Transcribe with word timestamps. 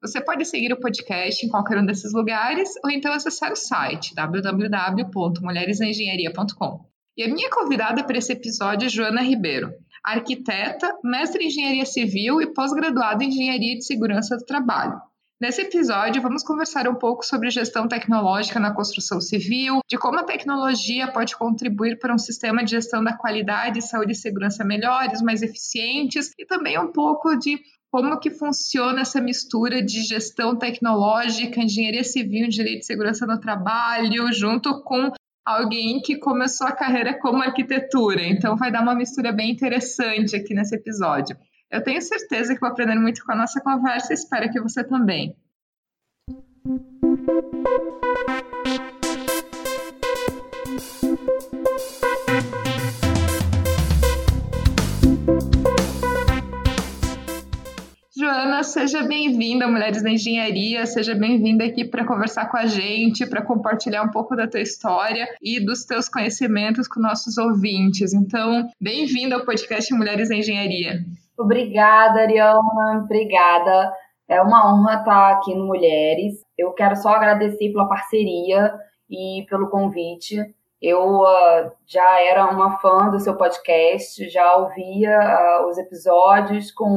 Você 0.00 0.20
pode 0.20 0.44
seguir 0.44 0.72
o 0.72 0.78
podcast 0.78 1.44
em 1.44 1.48
qualquer 1.48 1.76
um 1.76 1.84
desses 1.84 2.12
lugares 2.12 2.72
ou 2.84 2.90
então 2.90 3.12
acessar 3.12 3.50
o 3.50 3.56
site 3.56 4.14
www.mulheresengenharia.com. 4.14 6.86
E 7.16 7.24
a 7.24 7.28
minha 7.28 7.50
convidada 7.50 8.04
para 8.04 8.16
esse 8.16 8.32
episódio 8.32 8.86
é 8.86 8.88
Joana 8.88 9.22
Ribeiro, 9.22 9.72
arquiteta, 10.04 10.96
mestre 11.02 11.42
em 11.42 11.48
engenharia 11.48 11.84
civil 11.84 12.40
e 12.40 12.54
pós-graduada 12.54 13.24
em 13.24 13.28
engenharia 13.28 13.76
de 13.76 13.84
segurança 13.84 14.36
do 14.36 14.44
trabalho. 14.44 15.00
Nesse 15.40 15.62
episódio, 15.62 16.22
vamos 16.22 16.44
conversar 16.44 16.88
um 16.88 16.96
pouco 16.96 17.24
sobre 17.24 17.50
gestão 17.50 17.88
tecnológica 17.88 18.60
na 18.60 18.72
construção 18.72 19.20
civil, 19.20 19.80
de 19.88 19.96
como 19.96 20.18
a 20.18 20.24
tecnologia 20.24 21.12
pode 21.12 21.36
contribuir 21.36 21.98
para 21.98 22.14
um 22.14 22.18
sistema 22.18 22.64
de 22.64 22.72
gestão 22.72 23.02
da 23.02 23.16
qualidade, 23.16 23.82
saúde 23.82 24.12
e 24.12 24.16
segurança 24.16 24.64
melhores, 24.64 25.22
mais 25.22 25.42
eficientes, 25.42 26.32
e 26.38 26.44
também 26.44 26.78
um 26.78 26.92
pouco 26.92 27.36
de 27.36 27.58
como 27.90 28.18
que 28.20 28.30
funciona 28.30 29.00
essa 29.00 29.20
mistura 29.20 29.82
de 29.82 30.02
gestão 30.02 30.56
tecnológica, 30.56 31.60
engenharia 31.60 32.04
civil, 32.04 32.48
direito 32.48 32.80
de 32.80 32.86
segurança 32.86 33.26
no 33.26 33.40
trabalho, 33.40 34.32
junto 34.32 34.82
com 34.82 35.10
alguém 35.44 36.00
que 36.00 36.18
começou 36.18 36.66
a 36.66 36.72
carreira 36.72 37.18
como 37.18 37.42
arquitetura. 37.42 38.22
Então 38.22 38.56
vai 38.56 38.70
dar 38.70 38.82
uma 38.82 38.94
mistura 38.94 39.32
bem 39.32 39.50
interessante 39.50 40.36
aqui 40.36 40.52
nesse 40.52 40.76
episódio. 40.76 41.36
Eu 41.70 41.82
tenho 41.82 42.00
certeza 42.02 42.54
que 42.54 42.60
vou 42.60 42.68
aprender 42.68 42.94
muito 42.94 43.24
com 43.24 43.32
a 43.32 43.36
nossa 43.36 43.60
conversa 43.60 44.12
e 44.12 44.14
espero 44.14 44.50
que 44.50 44.60
você 44.60 44.84
também. 44.84 45.34
Seja 58.68 59.02
bem-vinda, 59.02 59.66
Mulheres 59.66 60.02
da 60.02 60.10
Engenharia, 60.10 60.84
seja 60.84 61.14
bem-vinda 61.14 61.64
aqui 61.64 61.86
para 61.86 62.06
conversar 62.06 62.50
com 62.50 62.58
a 62.58 62.66
gente, 62.66 63.26
para 63.26 63.40
compartilhar 63.40 64.02
um 64.02 64.10
pouco 64.10 64.36
da 64.36 64.46
tua 64.46 64.60
história 64.60 65.26
e 65.42 65.58
dos 65.58 65.86
teus 65.86 66.06
conhecimentos 66.06 66.86
com 66.86 67.00
nossos 67.00 67.38
ouvintes. 67.38 68.12
Então, 68.12 68.68
bem-vinda 68.78 69.36
ao 69.36 69.44
podcast 69.46 69.92
Mulheres 69.94 70.28
da 70.28 70.36
Engenharia. 70.36 71.00
Obrigada, 71.38 72.20
Ariana, 72.20 73.02
obrigada. 73.04 73.90
É 74.28 74.42
uma 74.42 74.70
honra 74.70 74.98
estar 74.98 75.32
aqui 75.32 75.54
no 75.54 75.66
Mulheres. 75.66 76.34
Eu 76.56 76.72
quero 76.72 76.94
só 76.94 77.14
agradecer 77.14 77.72
pela 77.72 77.88
parceria 77.88 78.74
e 79.08 79.46
pelo 79.48 79.70
convite. 79.70 80.36
Eu 80.80 81.22
uh, 81.22 81.72
já 81.86 82.20
era 82.22 82.44
uma 82.46 82.78
fã 82.78 83.10
do 83.10 83.18
seu 83.18 83.36
podcast, 83.36 84.28
já 84.30 84.56
ouvia 84.56 85.18
uh, 85.18 85.68
os 85.68 85.76
episódios 85.76 86.70
com 86.70 86.88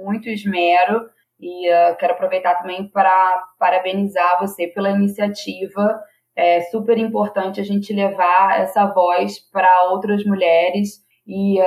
muito 0.00 0.28
esmero 0.28 1.08
e 1.40 1.68
uh, 1.68 1.96
quero 1.98 2.12
aproveitar 2.12 2.54
também 2.54 2.88
para 2.88 3.42
parabenizar 3.58 4.38
você 4.40 4.68
pela 4.68 4.90
iniciativa. 4.90 6.00
É 6.36 6.60
super 6.70 6.96
importante 6.98 7.60
a 7.60 7.64
gente 7.64 7.92
levar 7.92 8.60
essa 8.60 8.86
voz 8.86 9.40
para 9.50 9.90
outras 9.90 10.24
mulheres 10.24 11.04
e 11.26 11.58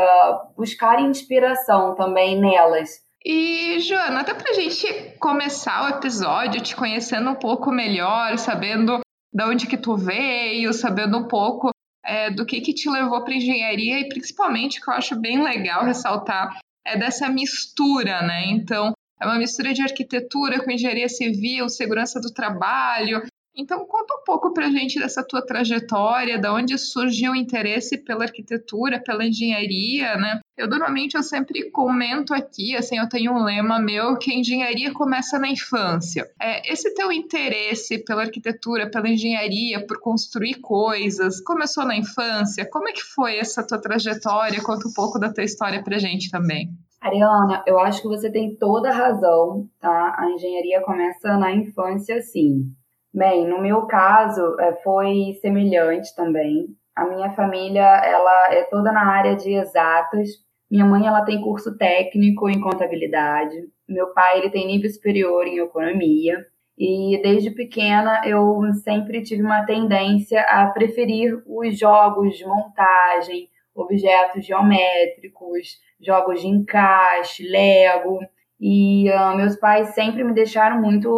buscar 0.56 1.02
inspiração 1.02 1.96
também 1.96 2.40
nelas. 2.40 2.90
E, 3.26 3.80
Joana, 3.80 4.22
até 4.22 4.34
para 4.34 4.52
a 4.52 4.54
gente 4.54 5.18
começar 5.20 5.86
o 5.86 5.98
episódio 5.98 6.62
te 6.62 6.76
conhecendo 6.76 7.32
um 7.32 7.36
pouco 7.36 7.72
melhor, 7.72 8.38
sabendo 8.38 9.02
de 9.32 9.44
onde 9.44 9.68
que 9.68 9.78
tu 9.78 9.96
veio, 9.96 10.74
sabendo 10.74 11.18
um 11.18 11.28
pouco 11.28 11.70
é, 12.04 12.32
do 12.32 12.46
que 12.46 12.62
que 12.62 12.74
te 12.74 12.90
levou 12.90 13.24
para 13.24 13.36
engenharia 13.36 14.00
e 14.00 14.10
principalmente 14.10 14.82
que 14.82 14.90
eu 14.90 14.94
acho 14.94 15.16
bem 15.16 15.42
legal 15.44 15.86
ressaltar 15.86 16.58
é 16.86 16.98
dessa 16.98 17.30
mistura, 17.30 18.22
né? 18.22 18.46
Então, 18.48 18.94
é 19.22 19.26
uma 19.26 19.38
mistura 19.38 19.74
de 19.74 19.82
arquitetura 19.82 20.64
com 20.64 20.72
engenharia 20.72 21.10
civil, 21.10 21.70
segurança 21.70 22.20
do 22.20 22.34
trabalho, 22.34 23.22
então, 23.60 23.86
conta 23.86 24.14
um 24.16 24.24
pouco 24.24 24.54
para 24.54 24.68
a 24.68 24.70
gente 24.72 24.98
dessa 24.98 25.22
tua 25.22 25.46
trajetória, 25.46 26.40
da 26.40 26.54
onde 26.54 26.78
surgiu 26.78 27.34
o 27.34 27.36
interesse 27.36 27.98
pela 27.98 28.24
arquitetura, 28.24 29.04
pela 29.04 29.26
engenharia, 29.26 30.16
né? 30.16 30.40
Eu 30.58 30.70
normalmente 30.70 31.16
eu 31.16 31.24
sempre 31.24 31.70
comento 31.70 32.34
aqui, 32.34 32.76
assim, 32.76 32.98
eu 32.98 33.10
tenho 33.10 33.34
um 33.34 33.44
lema 33.44 33.78
meu 33.78 34.18
que 34.18 34.32
a 34.32 34.36
engenharia 34.36 34.94
começa 34.94 35.38
na 35.38 35.50
infância. 35.50 36.26
É, 36.42 36.72
esse 36.72 36.94
teu 36.94 37.12
interesse 37.12 38.04
pela 38.06 38.22
arquitetura, 38.22 38.90
pela 38.90 39.10
engenharia, 39.10 39.86
por 39.86 40.00
construir 40.00 40.56
coisas, 40.56 41.42
começou 41.42 41.86
na 41.86 41.98
infância? 41.98 42.66
Como 42.70 42.88
é 42.88 42.94
que 42.94 43.04
foi 43.04 43.38
essa 43.38 43.66
tua 43.66 43.82
trajetória? 43.82 44.64
Conta 44.64 44.88
um 44.88 44.94
pouco 44.94 45.20
da 45.20 45.34
tua 45.34 45.44
história 45.44 45.84
para 45.84 45.98
a 45.98 46.00
gente 46.00 46.32
também. 46.32 46.70
Ariana, 47.02 47.64
eu 47.66 47.80
acho 47.80 48.02
que 48.02 48.08
você 48.08 48.30
tem 48.30 48.56
toda 48.56 48.90
a 48.90 48.94
razão, 48.94 49.68
tá? 49.80 50.16
A 50.18 50.30
engenharia 50.32 50.82
começa 50.82 51.38
na 51.38 51.54
infância, 51.54 52.22
sim. 52.22 52.74
Bem, 53.14 53.48
no 53.48 53.60
meu 53.60 53.88
caso 53.88 54.56
é, 54.60 54.74
foi 54.84 55.34
semelhante 55.42 56.16
também. 56.16 56.68
A 56.96 57.06
minha 57.08 57.32
família 57.32 57.82
ela 57.82 58.54
é 58.54 58.64
toda 58.64 58.92
na 58.92 59.08
área 59.08 59.36
de 59.36 59.54
exatas. 59.54 60.30
Minha 60.70 60.86
mãe 60.86 61.08
ela 61.08 61.26
tem 61.26 61.42
curso 61.42 61.76
técnico 61.78 62.50
em 62.50 62.62
contabilidade. 62.62 63.56
Meu 63.88 64.14
pai 64.14 64.40
ele 64.40 64.52
tem 64.52 64.68
nível 64.68 64.90
superior 64.90 65.48
em 65.48 65.58
economia. 65.60 66.46
E 66.78 67.20
desde 67.24 67.52
pequena 67.52 68.22
eu 68.26 68.62
sempre 68.84 69.24
tive 69.24 69.42
uma 69.42 69.66
tendência 69.66 70.42
a 70.42 70.68
preferir 70.68 71.42
os 71.46 71.78
jogos 71.78 72.38
de 72.38 72.46
montagem, 72.46 73.50
objetos 73.76 74.46
geométricos, 74.46 75.80
jogos 76.00 76.42
de 76.42 76.48
encaixe, 76.48 77.48
Lego. 77.48 78.20
E 78.60 79.10
uh, 79.10 79.38
meus 79.38 79.56
pais 79.56 79.90
sempre 79.90 80.24
me 80.24 80.34
deixaram 80.34 80.82
muito 80.82 81.10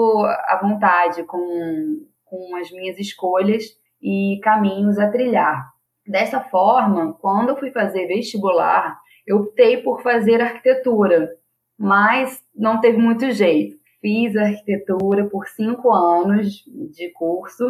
à 0.47 0.59
vontade 0.61 1.23
com, 1.23 2.05
com 2.25 2.55
as 2.55 2.69
minhas 2.71 2.99
escolhas 2.99 3.63
e 4.01 4.39
caminhos 4.43 4.99
a 4.99 5.09
trilhar. 5.09 5.71
Dessa 6.05 6.39
forma, 6.39 7.13
quando 7.13 7.49
eu 7.49 7.57
fui 7.57 7.71
fazer 7.71 8.07
vestibular, 8.07 8.99
eu 9.25 9.37
optei 9.37 9.77
por 9.77 10.01
fazer 10.01 10.41
arquitetura, 10.41 11.29
mas 11.77 12.43
não 12.55 12.79
teve 12.79 12.97
muito 12.97 13.31
jeito. 13.31 13.75
Fiz 14.01 14.35
arquitetura 14.35 15.29
por 15.29 15.47
cinco 15.47 15.91
anos 15.93 16.63
de 16.91 17.11
curso, 17.11 17.63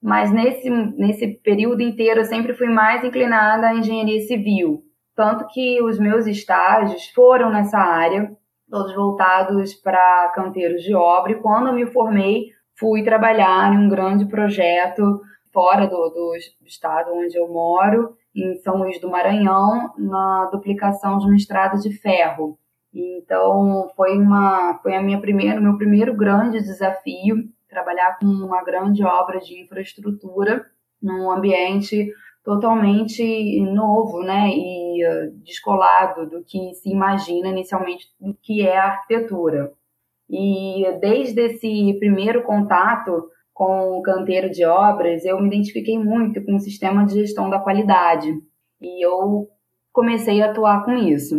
mas 0.00 0.32
nesse, 0.32 0.70
nesse 0.70 1.28
período 1.28 1.80
inteiro 1.80 2.20
eu 2.20 2.24
sempre 2.24 2.54
fui 2.54 2.68
mais 2.68 3.04
inclinada 3.04 3.68
à 3.68 3.74
engenharia 3.74 4.20
civil. 4.20 4.84
Tanto 5.14 5.46
que 5.48 5.82
os 5.82 5.98
meus 5.98 6.26
estágios 6.26 7.08
foram 7.08 7.50
nessa 7.50 7.78
área, 7.78 8.34
todos 8.72 8.94
voltados 8.94 9.74
para 9.74 10.32
canteiros 10.34 10.82
de 10.82 10.94
obra. 10.94 11.32
E 11.32 11.40
quando 11.42 11.66
eu 11.66 11.74
me 11.74 11.84
formei, 11.84 12.46
fui 12.80 13.04
trabalhar 13.04 13.70
em 13.74 13.76
um 13.76 13.88
grande 13.88 14.24
projeto 14.24 15.20
fora 15.52 15.86
do, 15.86 16.08
do 16.08 16.34
estado 16.66 17.10
onde 17.12 17.36
eu 17.36 17.46
moro, 17.46 18.16
em 18.34 18.54
São 18.62 18.78
Luís 18.78 18.98
do 18.98 19.10
Maranhão, 19.10 19.92
na 19.98 20.46
duplicação 20.50 21.18
de 21.18 21.26
uma 21.26 21.36
estrada 21.36 21.76
de 21.76 21.92
ferro. 21.92 22.58
Então 22.94 23.90
foi 23.94 24.16
uma 24.16 24.78
foi 24.82 24.96
a 24.96 25.02
minha 25.02 25.20
primeira 25.20 25.60
meu 25.60 25.76
primeiro 25.76 26.16
grande 26.16 26.58
desafio 26.62 27.36
trabalhar 27.68 28.18
com 28.18 28.26
uma 28.26 28.62
grande 28.64 29.04
obra 29.04 29.38
de 29.38 29.62
infraestrutura 29.62 30.64
num 31.02 31.30
ambiente 31.30 32.10
totalmente 32.44 33.60
novo, 33.60 34.20
né, 34.22 34.50
e 34.50 35.04
uh, 35.06 35.30
descolado 35.44 36.28
do 36.28 36.42
que 36.44 36.74
se 36.74 36.90
imagina 36.90 37.48
inicialmente 37.48 38.06
do 38.20 38.34
que 38.42 38.66
é 38.66 38.76
a 38.76 38.86
arquitetura. 38.86 39.72
E 40.28 40.84
desde 41.00 41.42
esse 41.42 41.94
primeiro 41.98 42.42
contato 42.42 43.28
com 43.52 43.98
o 43.98 44.02
canteiro 44.02 44.50
de 44.50 44.64
obras, 44.64 45.24
eu 45.24 45.40
me 45.40 45.46
identifiquei 45.46 45.98
muito 45.98 46.42
com 46.44 46.56
o 46.56 46.60
sistema 46.60 47.04
de 47.04 47.14
gestão 47.14 47.50
da 47.50 47.58
qualidade. 47.58 48.32
E 48.80 49.04
eu 49.04 49.48
comecei 49.92 50.40
a 50.42 50.50
atuar 50.50 50.84
com 50.84 50.94
isso. 50.94 51.36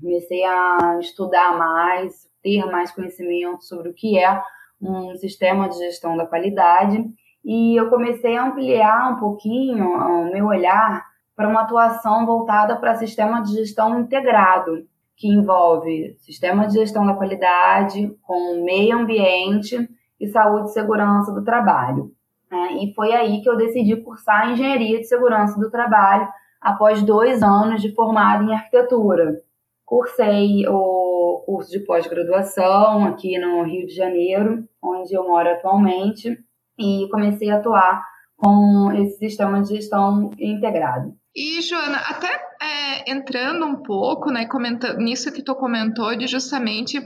Comecei 0.00 0.44
a 0.44 0.98
estudar 1.00 1.58
mais, 1.58 2.28
ter 2.42 2.64
mais 2.66 2.92
conhecimento 2.92 3.64
sobre 3.64 3.90
o 3.90 3.94
que 3.94 4.16
é 4.16 4.40
um 4.80 5.16
sistema 5.16 5.68
de 5.68 5.76
gestão 5.76 6.16
da 6.16 6.24
qualidade 6.24 7.04
e 7.44 7.76
eu 7.80 7.88
comecei 7.88 8.36
a 8.36 8.46
ampliar 8.46 9.12
um 9.12 9.16
pouquinho 9.16 9.86
o 9.86 10.32
meu 10.32 10.46
olhar 10.46 11.06
para 11.34 11.48
uma 11.48 11.62
atuação 11.62 12.26
voltada 12.26 12.76
para 12.76 12.96
sistema 12.96 13.40
de 13.42 13.52
gestão 13.52 14.00
integrado, 14.00 14.84
que 15.16 15.28
envolve 15.28 16.16
sistema 16.18 16.66
de 16.66 16.74
gestão 16.74 17.06
da 17.06 17.14
qualidade 17.14 18.14
com 18.22 18.64
meio 18.64 18.98
ambiente 18.98 19.88
e 20.20 20.26
saúde 20.28 20.70
e 20.70 20.72
segurança 20.72 21.32
do 21.32 21.44
trabalho. 21.44 22.12
Né? 22.50 22.78
E 22.82 22.94
foi 22.94 23.12
aí 23.12 23.40
que 23.40 23.48
eu 23.48 23.56
decidi 23.56 23.96
cursar 23.96 24.50
Engenharia 24.50 24.98
de 24.98 25.04
Segurança 25.04 25.58
do 25.58 25.70
Trabalho 25.70 26.28
após 26.60 27.02
dois 27.02 27.42
anos 27.42 27.80
de 27.80 27.94
formada 27.94 28.42
em 28.42 28.52
arquitetura. 28.52 29.40
Cursei 29.84 30.66
o 30.68 31.42
curso 31.46 31.70
de 31.70 31.80
pós-graduação 31.80 33.06
aqui 33.06 33.38
no 33.38 33.62
Rio 33.62 33.86
de 33.86 33.94
Janeiro, 33.94 34.64
onde 34.82 35.14
eu 35.14 35.26
moro 35.26 35.48
atualmente, 35.48 36.38
e 36.78 37.08
comecei 37.10 37.50
a 37.50 37.56
atuar 37.56 38.02
com 38.36 38.92
esse 38.92 39.18
sistema 39.18 39.60
de 39.62 39.76
gestão 39.76 40.30
integrado. 40.38 41.12
E, 41.34 41.60
Joana, 41.60 41.98
até 41.98 42.28
é, 42.60 43.10
entrando 43.12 43.66
um 43.66 43.82
pouco 43.82 44.30
né, 44.30 44.46
comentando, 44.46 44.98
nisso 44.98 45.32
que 45.32 45.42
tu 45.42 45.54
comentou, 45.54 46.16
de 46.16 46.26
justamente 46.26 47.00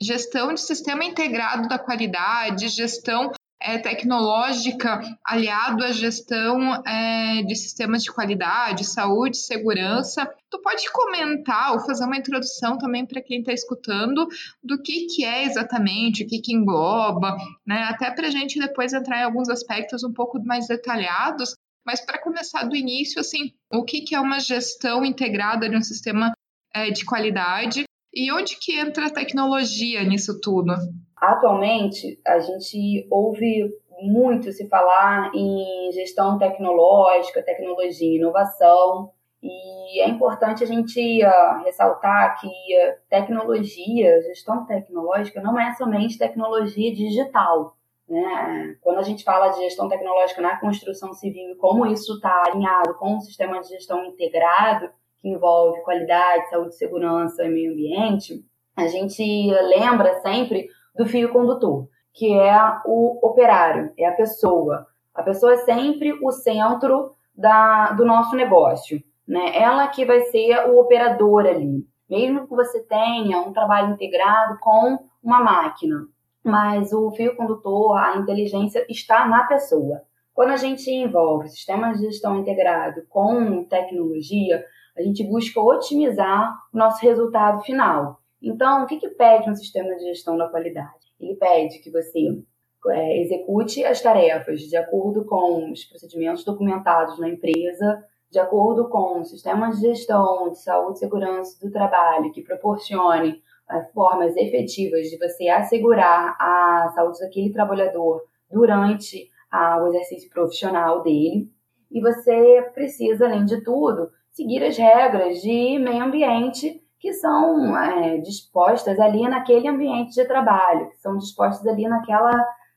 gestão 0.00 0.52
de 0.52 0.60
sistema 0.60 1.04
integrado 1.04 1.68
da 1.68 1.78
qualidade, 1.78 2.68
gestão 2.68 3.30
é, 3.60 3.78
tecnológica 3.78 5.00
aliado 5.24 5.84
à 5.84 5.90
gestão 5.90 6.74
é, 6.84 7.42
de 7.42 7.56
sistemas 7.56 8.02
de 8.02 8.12
qualidade, 8.12 8.84
saúde, 8.84 9.36
segurança. 9.38 10.30
Tu 10.50 10.60
pode 10.60 10.90
comentar 10.92 11.72
ou 11.72 11.80
fazer 11.80 12.04
uma 12.04 12.16
introdução 12.16 12.78
também 12.78 13.06
para 13.06 13.22
quem 13.22 13.40
está 13.40 13.52
escutando 13.52 14.28
do 14.62 14.80
que, 14.82 15.06
que 15.06 15.24
é 15.24 15.44
exatamente, 15.44 16.22
o 16.22 16.26
que, 16.26 16.40
que 16.40 16.54
engloba, 16.54 17.36
né? 17.66 17.84
até 17.84 18.10
para 18.10 18.28
a 18.28 18.30
gente 18.30 18.58
depois 18.58 18.92
entrar 18.92 19.20
em 19.20 19.24
alguns 19.24 19.48
aspectos 19.48 20.04
um 20.04 20.12
pouco 20.12 20.38
mais 20.44 20.68
detalhados, 20.68 21.54
mas 21.84 22.04
para 22.04 22.20
começar 22.20 22.64
do 22.64 22.76
início, 22.76 23.20
assim, 23.20 23.52
o 23.72 23.84
que, 23.84 24.02
que 24.02 24.14
é 24.14 24.20
uma 24.20 24.40
gestão 24.40 25.04
integrada 25.04 25.68
de 25.68 25.76
um 25.76 25.82
sistema 25.82 26.32
é, 26.74 26.90
de 26.90 27.04
qualidade 27.04 27.84
e 28.12 28.32
onde 28.32 28.56
que 28.58 28.78
entra 28.78 29.06
a 29.06 29.12
tecnologia 29.12 30.02
nisso 30.02 30.40
tudo? 30.40 30.74
Atualmente, 31.16 32.20
a 32.26 32.38
gente 32.38 33.06
ouve 33.10 33.72
muito 34.02 34.52
se 34.52 34.68
falar 34.68 35.30
em 35.34 35.90
gestão 35.92 36.38
tecnológica, 36.38 37.42
tecnologia 37.42 38.12
e 38.12 38.16
inovação, 38.16 39.10
e 39.42 40.00
é 40.00 40.08
importante 40.08 40.64
a 40.64 40.66
gente 40.66 41.24
uh, 41.24 41.64
ressaltar 41.64 42.40
que 42.40 42.48
uh, 42.48 42.96
tecnologia, 43.08 44.20
gestão 44.22 44.66
tecnológica, 44.66 45.40
não 45.40 45.58
é 45.58 45.72
somente 45.74 46.18
tecnologia 46.18 46.92
digital. 46.92 47.76
Né? 48.08 48.76
Quando 48.80 48.98
a 48.98 49.02
gente 49.02 49.24
fala 49.24 49.48
de 49.48 49.60
gestão 49.60 49.88
tecnológica 49.88 50.40
na 50.40 50.58
construção 50.58 51.12
civil 51.12 51.50
e 51.50 51.56
como 51.56 51.86
isso 51.86 52.14
está 52.14 52.44
alinhado 52.46 52.94
com 52.94 53.14
um 53.14 53.20
sistema 53.20 53.60
de 53.60 53.68
gestão 53.68 54.04
integrado, 54.04 54.90
que 55.18 55.28
envolve 55.28 55.82
qualidade, 55.82 56.50
saúde, 56.50 56.76
segurança 56.76 57.44
e 57.44 57.48
meio 57.48 57.72
ambiente, 57.72 58.44
a 58.76 58.86
gente 58.86 59.50
lembra 59.50 60.20
sempre 60.20 60.68
do 60.96 61.06
fio 61.06 61.32
condutor, 61.32 61.88
que 62.12 62.32
é 62.32 62.56
o 62.84 63.18
operário, 63.26 63.92
é 63.98 64.06
a 64.06 64.12
pessoa. 64.12 64.86
A 65.14 65.22
pessoa 65.22 65.54
é 65.54 65.58
sempre 65.58 66.18
o 66.22 66.30
centro 66.30 67.12
da, 67.34 67.92
do 67.92 68.04
nosso 68.04 68.34
negócio, 68.34 69.02
né? 69.26 69.56
Ela 69.56 69.88
que 69.88 70.04
vai 70.04 70.20
ser 70.22 70.68
o 70.68 70.78
operador 70.78 71.46
ali. 71.46 71.86
Mesmo 72.08 72.46
que 72.46 72.54
você 72.54 72.82
tenha 72.84 73.40
um 73.40 73.52
trabalho 73.52 73.92
integrado 73.92 74.58
com 74.60 74.98
uma 75.22 75.40
máquina, 75.40 76.06
mas 76.44 76.92
o 76.92 77.10
fio 77.10 77.36
condutor, 77.36 77.98
a 77.98 78.16
inteligência 78.16 78.86
está 78.88 79.26
na 79.26 79.44
pessoa. 79.44 80.02
Quando 80.32 80.50
a 80.50 80.56
gente 80.56 80.88
envolve 80.90 81.48
sistemas 81.48 81.98
de 81.98 82.06
gestão 82.06 82.38
integrado 82.38 83.02
com 83.08 83.64
tecnologia, 83.64 84.64
a 84.96 85.02
gente 85.02 85.24
busca 85.24 85.60
otimizar 85.60 86.54
o 86.72 86.78
nosso 86.78 87.02
resultado 87.02 87.62
final. 87.62 88.20
Então, 88.42 88.84
o 88.84 88.86
que, 88.86 88.98
que 88.98 89.08
pede 89.08 89.50
um 89.50 89.54
sistema 89.54 89.94
de 89.96 90.04
gestão 90.04 90.36
da 90.36 90.48
qualidade? 90.48 91.06
Ele 91.18 91.34
pede 91.36 91.78
que 91.78 91.90
você 91.90 92.42
é, 92.88 93.20
execute 93.20 93.84
as 93.84 94.00
tarefas 94.00 94.60
de 94.60 94.76
acordo 94.76 95.24
com 95.24 95.70
os 95.72 95.84
procedimentos 95.84 96.44
documentados 96.44 97.18
na 97.18 97.28
empresa, 97.28 98.04
de 98.30 98.38
acordo 98.38 98.88
com 98.88 99.24
sistemas 99.24 99.80
de 99.80 99.88
gestão 99.88 100.50
de 100.50 100.60
saúde 100.60 100.96
e 100.96 101.00
segurança 101.00 101.58
do 101.64 101.72
trabalho 101.72 102.32
que 102.32 102.42
proporcione 102.42 103.40
é, 103.70 103.82
formas 103.92 104.36
efetivas 104.36 105.08
de 105.08 105.18
você 105.18 105.48
assegurar 105.48 106.36
a 106.38 106.92
saúde 106.94 107.20
daquele 107.20 107.52
trabalhador 107.52 108.22
durante 108.50 109.30
a, 109.50 109.82
o 109.82 109.88
exercício 109.88 110.30
profissional 110.30 111.02
dele. 111.02 111.50
E 111.90 112.00
você 112.00 112.70
precisa, 112.74 113.26
além 113.26 113.44
de 113.44 113.62
tudo, 113.62 114.10
seguir 114.30 114.62
as 114.62 114.76
regras 114.76 115.40
de 115.40 115.78
meio 115.78 116.04
ambiente 116.04 116.82
que 117.06 117.12
são 117.12 117.78
é, 117.78 118.18
dispostas 118.18 118.98
ali 118.98 119.22
naquele 119.28 119.68
ambiente 119.68 120.12
de 120.12 120.24
trabalho, 120.26 120.88
que 120.90 120.96
são 120.96 121.16
dispostas 121.16 121.64
ali 121.64 121.86
naquela, 121.86 122.32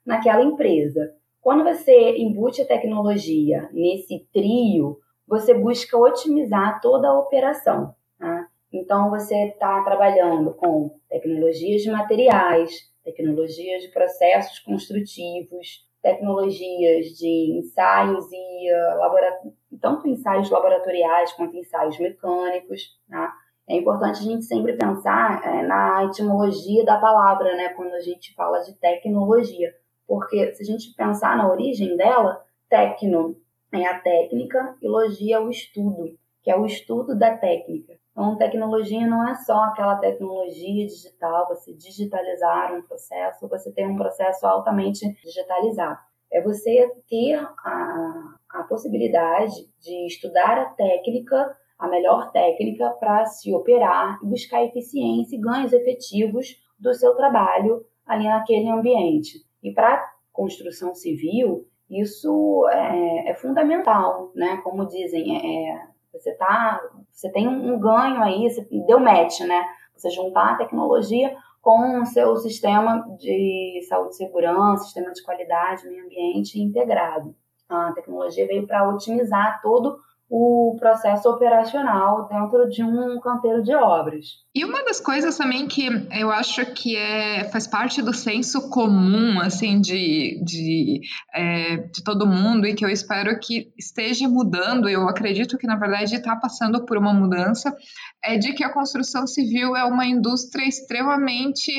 naquela 0.05 0.43
empresa. 0.43 1.11
Quando 1.41 1.63
você 1.63 2.15
embute 2.15 2.61
a 2.61 2.67
tecnologia 2.67 3.67
nesse 3.73 4.27
trio, 4.31 4.99
você 5.27 5.55
busca 5.55 5.97
otimizar 5.97 6.79
toda 6.79 7.07
a 7.07 7.19
operação. 7.19 7.95
Tá? 8.19 8.45
Então, 8.71 9.09
você 9.09 9.47
está 9.47 9.81
trabalhando 9.83 10.53
com 10.53 10.95
tecnologias 11.09 11.81
de 11.81 11.89
materiais, 11.89 12.71
tecnologias 13.03 13.81
de 13.81 13.87
processos 13.87 14.59
construtivos, 14.59 15.87
tecnologias 16.03 17.07
de 17.17 17.57
ensaios 17.57 18.27
e 18.31 18.71
uh, 18.71 19.51
tanto 19.81 20.07
ensaios 20.07 20.51
laboratoriais 20.51 21.33
quanto 21.33 21.57
ensaios 21.57 21.97
mecânicos. 21.97 22.95
Tá? 23.09 23.33
É 23.69 23.75
importante 23.77 24.19
a 24.19 24.23
gente 24.23 24.45
sempre 24.45 24.73
pensar 24.73 25.45
é, 25.45 25.61
na 25.61 26.03
etimologia 26.05 26.83
da 26.83 26.97
palavra, 26.97 27.55
né, 27.55 27.69
quando 27.69 27.93
a 27.93 27.99
gente 27.99 28.33
fala 28.33 28.59
de 28.61 28.73
tecnologia. 28.73 29.71
Porque 30.07 30.55
se 30.55 30.63
a 30.63 30.65
gente 30.65 30.91
pensar 30.95 31.37
na 31.37 31.47
origem 31.47 31.95
dela, 31.95 32.43
tecno 32.67 33.35
é 33.71 33.85
a 33.85 33.99
técnica 33.99 34.75
e 34.81 34.87
logia 34.87 35.35
é 35.35 35.39
o 35.39 35.51
estudo, 35.51 36.17
que 36.41 36.49
é 36.49 36.57
o 36.57 36.65
estudo 36.65 37.15
da 37.15 37.37
técnica. 37.37 37.93
Então, 38.11 38.37
tecnologia 38.37 39.05
não 39.05 39.29
é 39.29 39.35
só 39.35 39.65
aquela 39.65 39.97
tecnologia 39.97 40.87
digital, 40.87 41.47
você 41.47 41.71
digitalizar 41.71 42.73
um 42.73 42.81
processo, 42.81 43.47
você 43.47 43.71
ter 43.71 43.85
um 43.85 43.95
processo 43.95 44.47
altamente 44.47 45.07
digitalizado. 45.23 45.99
É 46.31 46.41
você 46.41 46.91
ter 47.07 47.35
a, 47.35 48.35
a 48.49 48.63
possibilidade 48.63 49.53
de 49.79 50.07
estudar 50.07 50.57
a 50.57 50.65
técnica 50.65 51.55
a 51.79 51.87
melhor 51.87 52.31
técnica 52.31 52.89
para 52.99 53.25
se 53.25 53.53
operar 53.53 54.19
e 54.21 54.27
buscar 54.27 54.63
eficiência 54.65 55.35
e 55.35 55.39
ganhos 55.39 55.71
efetivos 55.71 56.61
do 56.77 56.93
seu 56.93 57.15
trabalho 57.15 57.85
ali 58.05 58.25
naquele 58.25 58.69
ambiente. 58.69 59.39
E 59.63 59.71
para 59.71 60.05
construção 60.31 60.93
civil, 60.93 61.65
isso 61.89 62.67
é, 62.71 63.31
é, 63.31 63.33
fundamental, 63.35 64.31
né? 64.35 64.57
Como 64.57 64.85
dizem, 64.85 65.37
é, 65.37 65.69
é 65.69 65.87
você 66.11 66.33
tá, 66.35 66.81
você 67.11 67.31
tem 67.31 67.47
um 67.47 67.79
ganho 67.79 68.21
aí, 68.21 68.49
você 68.49 68.67
deu 68.85 68.99
match, 68.99 69.41
né? 69.41 69.63
Você 69.95 70.09
juntar 70.09 70.53
a 70.53 70.57
tecnologia 70.57 71.35
com 71.61 72.01
o 72.01 72.05
seu 72.05 72.35
sistema 72.37 73.05
de 73.17 73.81
saúde 73.87 74.13
e 74.13 74.17
segurança, 74.17 74.85
sistema 74.85 75.11
de 75.11 75.23
qualidade, 75.23 75.87
meio 75.87 76.05
ambiente 76.05 76.59
integrado. 76.59 77.35
A 77.67 77.91
tecnologia 77.91 78.47
veio 78.47 78.65
para 78.65 78.89
otimizar 78.89 79.61
todo 79.61 79.99
o 80.29 80.75
processo 80.79 81.27
operacional 81.27 82.27
dentro 82.27 82.69
de 82.69 82.83
um 82.83 83.19
canteiro 83.19 83.63
de 83.63 83.73
obras. 83.73 84.25
E 84.53 84.63
uma 84.63 84.83
das 84.83 84.99
coisas 84.99 85.35
também 85.35 85.67
que 85.67 85.87
eu 86.11 86.29
acho 86.29 86.65
que 86.73 86.95
é, 86.95 87.45
faz 87.45 87.65
parte 87.65 88.01
do 88.01 88.13
senso 88.13 88.69
comum, 88.69 89.39
assim, 89.39 89.81
de, 89.81 90.39
de, 90.43 91.01
é, 91.33 91.77
de 91.77 92.03
todo 92.03 92.27
mundo 92.27 92.67
e 92.67 92.75
que 92.75 92.85
eu 92.85 92.89
espero 92.89 93.39
que 93.39 93.73
esteja 93.77 94.29
mudando, 94.29 94.87
eu 94.87 95.07
acredito 95.09 95.57
que 95.57 95.65
na 95.65 95.75
verdade 95.75 96.15
está 96.15 96.35
passando 96.35 96.85
por 96.85 96.97
uma 96.97 97.13
mudança, 97.13 97.75
é 98.23 98.37
de 98.37 98.53
que 98.53 98.63
a 98.63 98.71
construção 98.71 99.25
civil 99.25 99.75
é 99.75 99.83
uma 99.83 100.05
indústria 100.05 100.67
extremamente 100.67 101.71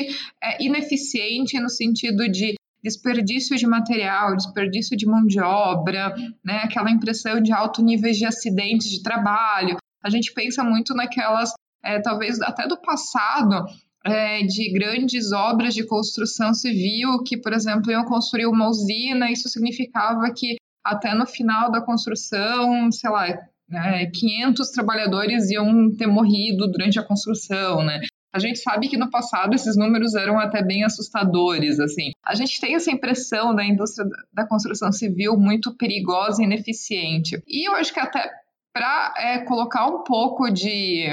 é, 0.43 0.61
ineficiente 0.61 1.57
no 1.59 1.69
sentido 1.69 2.29
de 2.29 2.55
desperdício 2.83 3.55
de 3.55 3.67
material, 3.67 4.35
desperdício 4.35 4.97
de 4.97 5.05
mão 5.05 5.25
de 5.25 5.39
obra, 5.39 6.13
né? 6.43 6.61
aquela 6.63 6.91
impressão 6.91 7.41
de 7.41 7.51
alto 7.51 7.83
nível 7.83 8.11
de 8.11 8.25
acidentes 8.25 8.89
de 8.89 9.03
trabalho. 9.03 9.77
A 10.03 10.09
gente 10.09 10.33
pensa 10.33 10.63
muito 10.63 10.93
naquelas, 10.93 11.51
é, 11.83 11.99
talvez 11.99 12.41
até 12.41 12.67
do 12.67 12.81
passado, 12.81 13.65
é, 14.05 14.41
de 14.43 14.71
grandes 14.73 15.31
obras 15.31 15.73
de 15.73 15.85
construção 15.85 16.53
civil, 16.53 17.23
que, 17.23 17.37
por 17.37 17.53
exemplo, 17.53 17.91
iam 17.91 18.05
construir 18.05 18.47
uma 18.47 18.67
usina, 18.67 19.31
isso 19.31 19.47
significava 19.47 20.31
que 20.35 20.55
até 20.83 21.13
no 21.13 21.27
final 21.27 21.71
da 21.71 21.81
construção, 21.81 22.91
sei 22.91 23.09
lá, 23.09 23.27
é, 23.73 24.05
500 24.07 24.69
trabalhadores 24.71 25.49
iam 25.51 25.95
ter 25.95 26.07
morrido 26.07 26.69
durante 26.69 26.99
a 26.99 27.03
construção, 27.03 27.83
né? 27.83 28.01
A 28.33 28.39
gente 28.39 28.59
sabe 28.59 28.87
que 28.87 28.97
no 28.97 29.09
passado 29.09 29.53
esses 29.53 29.75
números 29.75 30.15
eram 30.15 30.39
até 30.39 30.63
bem 30.63 30.83
assustadores, 30.83 31.79
assim. 31.79 32.11
A 32.25 32.33
gente 32.35 32.59
tem 32.59 32.75
essa 32.75 32.91
impressão 32.91 33.53
da 33.53 33.63
indústria 33.63 34.07
da 34.33 34.47
construção 34.47 34.91
civil 34.91 35.37
muito 35.37 35.75
perigosa 35.75 36.41
e 36.41 36.45
ineficiente. 36.45 37.41
E 37.47 37.67
eu 37.67 37.75
acho 37.75 37.93
que 37.93 37.99
até 37.99 38.29
para 38.73 39.13
é, 39.17 39.39
colocar 39.39 39.85
um 39.87 40.03
pouco 40.03 40.49
de 40.49 41.05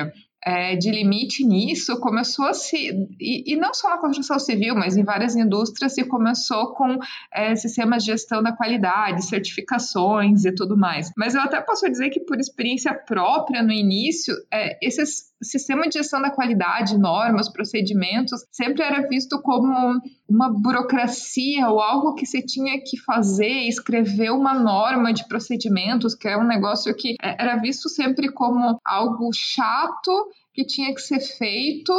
é, 0.45 0.77
de 0.77 0.91
limite 0.91 1.45
nisso 1.45 1.99
começou 2.01 2.47
a 2.47 2.55
se. 2.55 2.91
E, 3.21 3.53
e, 3.53 3.57
não 3.57 3.75
só 3.75 3.91
na 3.91 3.99
construção 3.99 4.39
civil, 4.39 4.75
mas 4.75 4.97
em 4.97 5.05
várias 5.05 5.35
indústrias, 5.35 5.95
se 5.95 6.05
começou 6.05 6.75
com 6.75 6.99
é, 7.33 7.55
sistemas 7.57 8.05
de 8.05 8.13
gestão 8.13 8.43
da 8.43 8.53
qualidade, 8.53 9.27
certificações 9.27 10.45
e 10.45 10.55
tudo 10.55 10.77
mais. 10.77 11.11
Mas 11.17 11.35
eu 11.35 11.41
até 11.41 11.61
posso 11.61 11.89
dizer 11.91 12.11
que, 12.11 12.21
por 12.21 12.39
experiência 12.39 12.95
própria 12.95 13.63
no 13.63 13.73
início, 13.73 14.35
é, 14.53 14.79
esses 14.81 15.33
sistema 15.43 15.89
de 15.89 15.99
gestão 15.99 16.21
da 16.21 16.31
qualidade, 16.31 16.99
normas, 16.99 17.49
procedimentos, 17.49 18.45
sempre 18.51 18.83
era 18.83 19.07
visto 19.07 19.41
como 19.41 20.01
uma 20.29 20.51
burocracia 20.51 21.69
ou 21.69 21.81
algo 21.81 22.15
que 22.15 22.27
você 22.27 22.43
tinha 22.43 22.81
que 22.81 22.99
fazer, 22.99 23.69
escrever 23.69 24.31
uma 24.31 24.55
norma 24.55 25.13
de 25.13 25.27
procedimentos, 25.29 26.15
que 26.15 26.29
é 26.29 26.37
um 26.37 26.47
negócio 26.47 26.95
que 26.95 27.17
é, 27.23 27.41
era 27.41 27.57
visto 27.57 27.89
sempre 27.89 28.31
como 28.33 28.79
algo 28.85 29.31
chato 29.33 30.29
que 30.53 30.65
tinha 30.65 30.95
que 30.95 31.01
ser 31.01 31.21
feito 31.21 31.93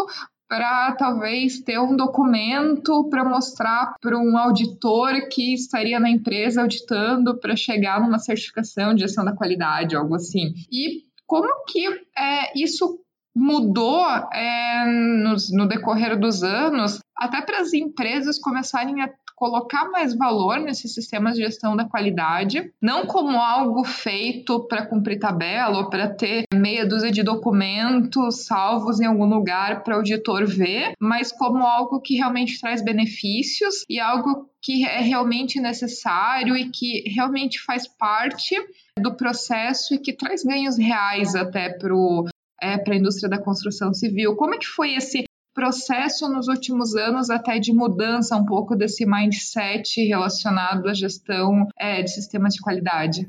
para 0.50 0.94
talvez 0.94 1.62
ter 1.62 1.80
um 1.80 1.96
documento 1.96 3.08
para 3.08 3.24
mostrar 3.24 3.94
para 4.02 4.18
um 4.18 4.36
auditor 4.36 5.30
que 5.30 5.54
estaria 5.54 6.00
na 6.00 6.10
empresa 6.10 6.62
auditando 6.62 7.40
para 7.40 7.56
chegar 7.56 8.02
numa 8.02 8.18
certificação 8.18 8.96
de 8.96 9.02
gestão 9.02 9.24
da 9.24 9.36
qualidade, 9.36 9.96
algo 9.96 10.16
assim. 10.16 10.54
E 10.72 11.04
como 11.28 11.48
que 11.68 11.86
é, 12.18 12.60
isso 12.60 13.00
mudou 13.36 14.06
é, 14.34 14.86
no, 14.86 15.36
no 15.52 15.68
decorrer 15.68 16.20
dos 16.20 16.44
anos, 16.44 17.00
até 17.16 17.42
para 17.42 17.60
as 17.60 17.74
empresas 17.74 18.40
começarem 18.40 19.02
a 19.02 19.10
colocar 19.40 19.90
mais 19.90 20.14
valor 20.14 20.60
nesses 20.60 20.94
sistemas 20.94 21.38
de 21.38 21.44
gestão 21.44 21.74
da 21.74 21.86
qualidade, 21.86 22.74
não 22.82 23.06
como 23.06 23.38
algo 23.38 23.86
feito 23.86 24.68
para 24.68 24.86
cumprir 24.86 25.18
tabela 25.18 25.78
ou 25.78 25.90
para 25.90 26.10
ter 26.10 26.44
meia 26.54 26.86
dúzia 26.86 27.10
de 27.10 27.24
documentos 27.24 28.46
salvos 28.46 29.00
em 29.00 29.06
algum 29.06 29.26
lugar 29.26 29.82
para 29.82 29.96
o 29.96 29.98
auditor 30.00 30.46
ver, 30.46 30.92
mas 31.00 31.32
como 31.32 31.66
algo 31.66 32.02
que 32.02 32.16
realmente 32.16 32.60
traz 32.60 32.84
benefícios 32.84 33.86
e 33.90 33.98
algo 33.98 34.50
que 34.62 34.86
é 34.86 35.00
realmente 35.00 35.62
necessário 35.62 36.58
e 36.58 36.70
que 36.70 37.10
realmente 37.10 37.62
faz 37.62 37.88
parte 37.88 38.56
do 39.00 39.16
processo 39.16 39.94
e 39.94 40.00
que 40.00 40.12
traz 40.12 40.44
ganhos 40.44 40.78
reais 40.78 41.34
até 41.34 41.70
para 41.70 41.96
o 41.96 42.28
é, 42.62 42.78
para 42.78 42.94
a 42.94 42.98
indústria 42.98 43.30
da 43.30 43.42
construção 43.42 43.94
civil. 43.94 44.36
Como 44.36 44.56
é 44.56 44.58
que 44.58 44.66
foi 44.66 44.96
esse 44.96 45.24
processo 45.54 46.30
nos 46.30 46.48
últimos 46.48 46.96
anos 46.96 47.30
até 47.30 47.60
de 47.60 47.74
mudança 47.74 48.36
um 48.36 48.46
pouco 48.46 48.76
desse 48.76 49.06
mindset 49.06 50.02
relacionado 50.06 50.88
à 50.88 50.94
gestão 50.94 51.68
é, 51.78 52.02
de 52.02 52.12
sistemas 52.12 52.54
de 52.54 52.62
qualidade? 52.62 53.28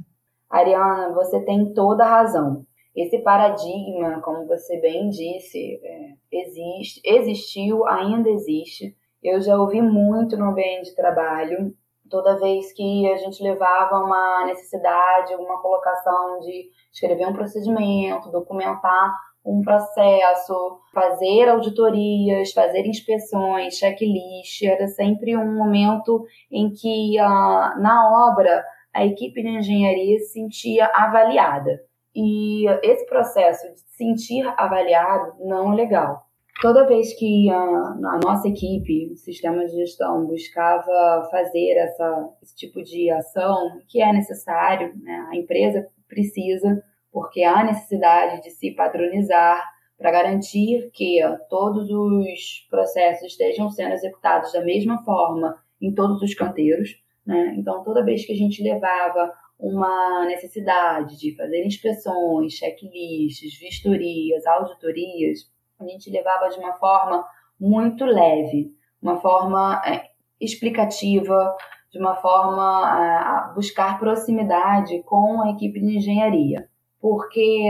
Ariana, 0.49 1.12
você 1.14 1.40
tem 1.40 1.72
toda 1.72 2.04
a 2.04 2.08
razão. 2.08 2.64
Esse 2.94 3.18
paradigma, 3.18 4.20
como 4.20 4.46
você 4.46 4.80
bem 4.80 5.08
disse, 5.08 5.80
é, 5.82 6.12
existe, 6.32 7.00
existiu, 7.04 7.87
ainda 7.87 8.28
existe. 8.28 8.96
Eu 9.22 9.40
já 9.40 9.56
ouvi 9.56 9.80
muito 9.80 10.37
no 10.37 10.50
ambiente 10.50 10.90
de 10.90 10.96
trabalho, 10.96 11.75
toda 12.11 12.38
vez 12.38 12.73
que 12.73 13.11
a 13.11 13.17
gente 13.17 13.43
levava 13.43 13.97
uma 13.97 14.45
necessidade, 14.47 15.35
uma 15.37 15.61
colocação 15.62 16.40
de 16.40 16.69
escrever 16.93 17.26
um 17.26 17.33
procedimento, 17.33 18.31
documentar 18.31 19.14
um 19.45 19.62
processo, 19.62 20.81
fazer 20.93 21.49
auditorias, 21.49 22.52
fazer 22.52 22.87
inspeções, 22.87 23.79
checklist, 23.79 24.62
era 24.64 24.87
sempre 24.88 25.37
um 25.37 25.57
momento 25.57 26.25
em 26.50 26.71
que 26.71 27.19
uh, 27.19 27.81
na 27.81 28.29
obra 28.31 28.62
a 28.93 29.07
equipe 29.07 29.40
de 29.40 29.49
engenharia 29.49 30.19
se 30.19 30.33
sentia 30.33 30.90
avaliada. 30.93 31.81
E 32.14 32.69
esse 32.83 33.07
processo 33.07 33.73
de 33.73 33.81
se 33.81 33.97
sentir 33.97 34.47
avaliado 34.57 35.35
não 35.38 35.73
é 35.73 35.76
legal. 35.76 36.26
Toda 36.61 36.87
vez 36.87 37.14
que 37.14 37.49
a, 37.49 37.57
a 37.57 38.21
nossa 38.23 38.47
equipe, 38.47 39.11
o 39.11 39.17
sistema 39.17 39.64
de 39.64 39.73
gestão, 39.76 40.26
buscava 40.26 41.26
fazer 41.31 41.73
essa, 41.79 42.29
esse 42.43 42.55
tipo 42.55 42.83
de 42.83 43.11
ação, 43.11 43.81
que 43.88 44.02
é 44.02 44.12
necessário, 44.12 44.95
né? 45.02 45.29
a 45.31 45.37
empresa 45.37 45.88
precisa, 46.07 46.83
porque 47.11 47.43
há 47.43 47.64
necessidade 47.64 48.43
de 48.43 48.50
se 48.50 48.73
padronizar 48.73 49.64
para 49.97 50.11
garantir 50.11 50.90
que 50.93 51.19
todos 51.49 51.88
os 51.90 52.67
processos 52.69 53.29
estejam 53.29 53.71
sendo 53.71 53.95
executados 53.95 54.52
da 54.52 54.62
mesma 54.62 55.02
forma 55.02 55.57
em 55.81 55.95
todos 55.95 56.21
os 56.21 56.35
canteiros. 56.35 56.90
Né? 57.26 57.55
Então, 57.57 57.83
toda 57.83 58.05
vez 58.05 58.26
que 58.26 58.33
a 58.33 58.37
gente 58.37 58.62
levava 58.62 59.33
uma 59.59 60.26
necessidade 60.26 61.19
de 61.19 61.35
fazer 61.37 61.64
inspeções, 61.64 62.55
checklists, 62.55 63.59
vistorias, 63.59 64.47
auditorias, 64.47 65.50
a 65.80 65.87
gente 65.87 66.10
levava 66.10 66.49
de 66.49 66.58
uma 66.58 66.75
forma 66.75 67.25
muito 67.58 68.04
leve, 68.04 68.72
uma 69.02 69.20
forma 69.20 69.80
é, 69.84 70.04
explicativa, 70.40 71.54
de 71.90 71.99
uma 71.99 72.16
forma 72.16 72.62
a 72.62 73.52
buscar 73.54 73.99
proximidade 73.99 75.02
com 75.02 75.42
a 75.42 75.50
equipe 75.50 75.80
de 75.80 75.96
engenharia, 75.96 76.68
porque 77.00 77.68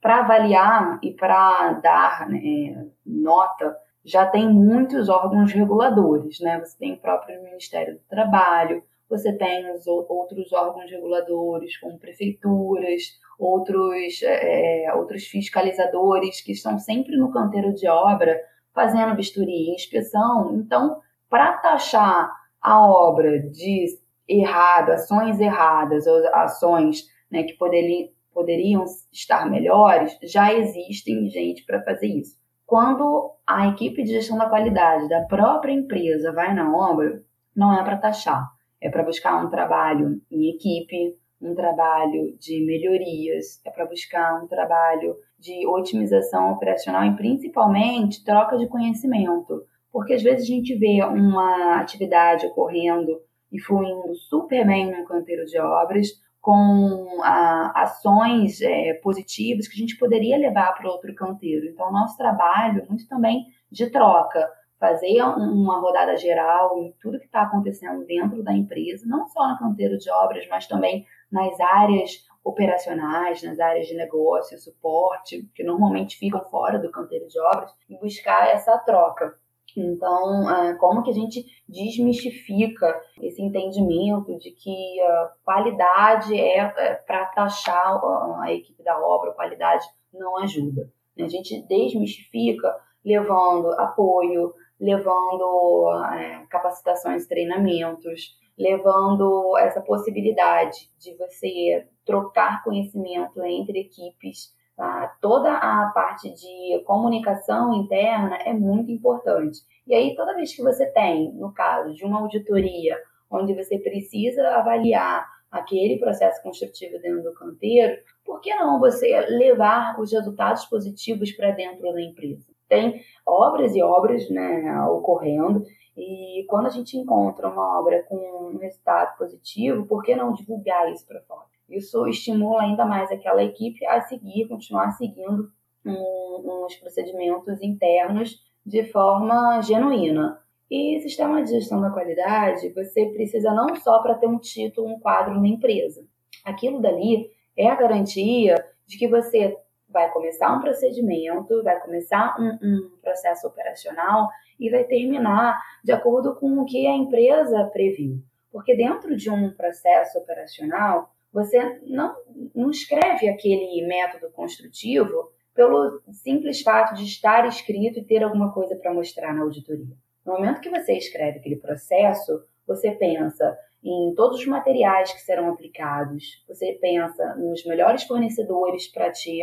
para 0.00 0.20
avaliar 0.20 0.98
e 1.02 1.12
para 1.12 1.72
dar 1.74 2.28
né, 2.28 2.86
nota 3.04 3.76
já 4.04 4.26
tem 4.26 4.48
muitos 4.48 5.08
órgãos 5.08 5.52
reguladores, 5.52 6.40
né? 6.40 6.58
Você 6.60 6.78
tem 6.78 6.94
o 6.94 6.98
próprio 6.98 7.42
Ministério 7.42 7.94
do 7.94 8.00
Trabalho, 8.08 8.82
você 9.10 9.32
tem 9.32 9.68
os 9.72 9.88
outros 9.88 10.52
órgãos 10.52 10.88
reguladores, 10.88 11.76
como 11.78 11.98
prefeituras, 11.98 13.02
outros, 13.36 14.22
é, 14.22 14.84
é, 14.86 14.94
outros 14.94 15.24
fiscalizadores 15.24 16.40
que 16.40 16.52
estão 16.52 16.78
sempre 16.78 17.16
no 17.16 17.32
canteiro 17.32 17.74
de 17.74 17.88
obra 17.88 18.40
fazendo 18.72 19.16
vistoria 19.16 19.72
e 19.72 19.74
inspeção. 19.74 20.54
Então, 20.54 21.00
para 21.28 21.54
taxar 21.54 22.30
a 22.62 22.86
obra 22.86 23.40
de 23.40 23.86
errado, 24.28 24.90
ações 24.90 25.40
erradas 25.40 26.06
ou 26.06 26.24
ações 26.34 27.04
né, 27.28 27.42
que 27.42 27.54
poderiam, 27.54 28.08
poderiam 28.32 28.84
estar 29.12 29.50
melhores, 29.50 30.16
já 30.22 30.54
existem 30.54 31.28
gente 31.28 31.64
para 31.64 31.82
fazer 31.82 32.06
isso. 32.06 32.38
Quando 32.64 33.32
a 33.44 33.66
equipe 33.66 34.04
de 34.04 34.10
gestão 34.12 34.38
da 34.38 34.48
qualidade 34.48 35.08
da 35.08 35.22
própria 35.22 35.72
empresa 35.72 36.32
vai 36.32 36.54
na 36.54 36.72
obra, 36.72 37.24
não 37.56 37.76
é 37.76 37.82
para 37.82 37.96
taxar, 37.96 38.48
é 38.80 38.88
para 38.88 39.02
buscar 39.02 39.44
um 39.44 39.50
trabalho 39.50 40.20
em 40.30 40.50
equipe, 40.50 41.16
um 41.40 41.54
trabalho 41.54 42.36
de 42.38 42.64
melhorias, 42.64 43.60
é 43.64 43.70
para 43.70 43.86
buscar 43.86 44.42
um 44.42 44.46
trabalho 44.46 45.16
de 45.38 45.66
otimização 45.66 46.52
operacional 46.52 47.04
e 47.04 47.16
principalmente 47.16 48.24
troca 48.24 48.58
de 48.58 48.68
conhecimento. 48.68 49.64
Porque 49.90 50.14
às 50.14 50.22
vezes 50.22 50.42
a 50.44 50.52
gente 50.52 50.74
vê 50.76 51.02
uma 51.02 51.80
atividade 51.80 52.46
ocorrendo 52.46 53.20
e 53.50 53.60
fluindo 53.60 54.14
super 54.14 54.66
bem 54.66 54.96
no 54.96 55.04
canteiro 55.04 55.44
de 55.44 55.58
obras, 55.58 56.08
com 56.40 57.20
ah, 57.22 57.72
ações 57.82 58.62
é, 58.62 58.94
positivas 59.02 59.68
que 59.68 59.74
a 59.74 59.78
gente 59.78 59.98
poderia 59.98 60.38
levar 60.38 60.72
para 60.72 60.90
outro 60.90 61.14
canteiro. 61.14 61.66
Então, 61.66 61.88
o 61.88 61.92
nosso 61.92 62.16
trabalho 62.16 62.82
é 62.82 62.86
muito 62.86 63.06
também 63.08 63.46
de 63.70 63.90
troca 63.90 64.48
fazer 64.80 65.22
uma 65.22 65.78
rodada 65.78 66.16
geral 66.16 66.78
em 66.78 66.92
tudo 67.02 67.18
que 67.20 67.26
está 67.26 67.42
acontecendo 67.42 68.02
dentro 68.06 68.42
da 68.42 68.54
empresa, 68.54 69.06
não 69.06 69.28
só 69.28 69.46
no 69.50 69.58
canteiro 69.58 69.98
de 69.98 70.10
obras, 70.10 70.48
mas 70.48 70.66
também 70.66 71.04
nas 71.30 71.60
áreas 71.60 72.26
operacionais, 72.42 73.42
nas 73.42 73.60
áreas 73.60 73.86
de 73.86 73.94
negócio, 73.94 74.58
suporte, 74.58 75.46
que 75.54 75.62
normalmente 75.62 76.16
ficam 76.16 76.42
fora 76.44 76.78
do 76.78 76.90
canteiro 76.90 77.28
de 77.28 77.38
obras, 77.38 77.70
e 77.90 77.98
buscar 77.98 78.48
essa 78.48 78.78
troca. 78.78 79.38
Então, 79.76 80.48
ah, 80.48 80.74
como 80.80 81.02
que 81.02 81.10
a 81.10 81.14
gente 81.14 81.44
desmistifica 81.68 82.98
esse 83.20 83.40
entendimento 83.40 84.36
de 84.38 84.50
que 84.50 85.00
a 85.02 85.32
qualidade 85.44 86.34
é, 86.34 86.58
é 86.58 86.94
para 86.94 87.26
taxar 87.26 88.00
a 88.40 88.50
equipe 88.50 88.82
da 88.82 88.98
obra, 88.98 89.32
qualidade 89.32 89.84
não 90.12 90.38
ajuda. 90.38 90.90
A 91.18 91.28
gente 91.28 91.62
desmistifica 91.68 92.74
levando 93.04 93.70
apoio, 93.72 94.54
levando 94.80 95.92
é, 96.14 96.46
capacitações, 96.48 97.26
treinamentos, 97.26 98.38
levando 98.58 99.56
essa 99.58 99.80
possibilidade 99.80 100.90
de 100.98 101.14
você 101.16 101.86
trocar 102.04 102.62
conhecimento 102.64 103.42
entre 103.42 103.80
equipes. 103.80 104.54
Tá? 104.76 105.14
Toda 105.20 105.52
a 105.52 105.90
parte 105.94 106.32
de 106.32 106.82
comunicação 106.84 107.74
interna 107.74 108.36
é 108.36 108.52
muito 108.52 108.90
importante. 108.90 109.60
E 109.86 109.94
aí, 109.94 110.14
toda 110.14 110.34
vez 110.34 110.54
que 110.54 110.62
você 110.62 110.86
tem, 110.86 111.32
no 111.34 111.52
caso 111.52 111.92
de 111.94 112.04
uma 112.04 112.20
auditoria, 112.20 112.96
onde 113.30 113.54
você 113.54 113.78
precisa 113.78 114.48
avaliar 114.56 115.26
aquele 115.50 115.98
processo 115.98 116.42
construtivo 116.42 116.98
dentro 117.00 117.22
do 117.22 117.34
canteiro, 117.34 118.00
por 118.24 118.40
que 118.40 118.54
não 118.54 118.78
você 118.78 119.20
levar 119.28 120.00
os 120.00 120.12
resultados 120.12 120.64
positivos 120.66 121.32
para 121.32 121.50
dentro 121.50 121.92
da 121.92 122.00
empresa? 122.00 122.49
Tem 122.70 123.02
obras 123.26 123.74
e 123.74 123.82
obras 123.82 124.30
né, 124.30 124.80
ocorrendo. 124.88 125.62
E 125.96 126.46
quando 126.48 126.66
a 126.66 126.70
gente 126.70 126.96
encontra 126.96 127.48
uma 127.48 127.78
obra 127.78 128.02
com 128.08 128.16
um 128.16 128.56
resultado 128.58 129.18
positivo, 129.18 129.84
por 129.84 130.02
que 130.02 130.14
não 130.14 130.32
divulgar 130.32 130.90
isso 130.90 131.06
para 131.06 131.20
fora? 131.22 131.44
Isso 131.68 132.06
estimula 132.06 132.62
ainda 132.62 132.86
mais 132.86 133.10
aquela 133.10 133.42
equipe 133.42 133.84
a 133.84 134.00
seguir, 134.00 134.48
continuar 134.48 134.92
seguindo 134.92 135.50
um, 135.84 136.64
uns 136.64 136.76
procedimentos 136.76 137.60
internos 137.60 138.40
de 138.64 138.84
forma 138.84 139.60
genuína. 139.60 140.40
E 140.70 141.00
sistema 141.00 141.42
de 141.42 141.50
gestão 141.50 141.80
da 141.80 141.90
qualidade, 141.90 142.72
você 142.72 143.06
precisa 143.06 143.52
não 143.52 143.74
só 143.74 144.00
para 144.00 144.14
ter 144.14 144.28
um 144.28 144.38
título, 144.38 144.86
um 144.86 145.00
quadro 145.00 145.40
na 145.40 145.48
empresa. 145.48 146.04
Aquilo 146.44 146.80
dali 146.80 147.28
é 147.56 147.68
a 147.68 147.74
garantia 147.74 148.54
de 148.86 148.96
que 148.96 149.08
você 149.08 149.56
vai 149.92 150.10
começar 150.10 150.54
um 150.56 150.60
procedimento, 150.60 151.62
vai 151.62 151.80
começar 151.80 152.36
um, 152.38 152.58
um, 152.62 152.90
processo 153.02 153.46
operacional 153.46 154.28
e 154.58 154.70
vai 154.70 154.84
terminar 154.84 155.60
de 155.82 155.92
acordo 155.92 156.34
com 156.36 156.58
o 156.58 156.64
que 156.64 156.86
a 156.86 156.96
empresa 156.96 157.64
previu. 157.72 158.22
Porque 158.52 158.76
dentro 158.76 159.16
de 159.16 159.30
um 159.30 159.50
processo 159.50 160.18
operacional, 160.18 161.12
você 161.32 161.80
não, 161.86 162.14
não 162.54 162.70
escreve 162.70 163.28
aquele 163.28 163.86
método 163.86 164.30
construtivo 164.32 165.30
pelo 165.54 166.00
simples 166.12 166.62
fato 166.62 166.94
de 166.94 167.04
estar 167.04 167.46
escrito 167.46 167.98
e 167.98 168.04
ter 168.04 168.22
alguma 168.22 168.52
coisa 168.52 168.76
para 168.76 168.94
mostrar 168.94 169.34
na 169.34 169.42
auditoria. 169.42 169.94
No 170.24 170.32
momento 170.32 170.60
que 170.60 170.70
você 170.70 170.92
escreve 170.96 171.38
aquele 171.38 171.56
processo, 171.56 172.44
você 172.66 172.92
pensa 172.92 173.56
em 173.82 174.14
todos 174.14 174.40
os 174.40 174.46
materiais 174.46 175.12
que 175.12 175.20
serão 175.20 175.50
aplicados, 175.50 176.44
você 176.46 176.78
pensa 176.80 177.34
nos 177.36 177.64
melhores 177.64 178.04
fornecedores 178.04 178.86
para 178.88 179.10
te 179.10 179.40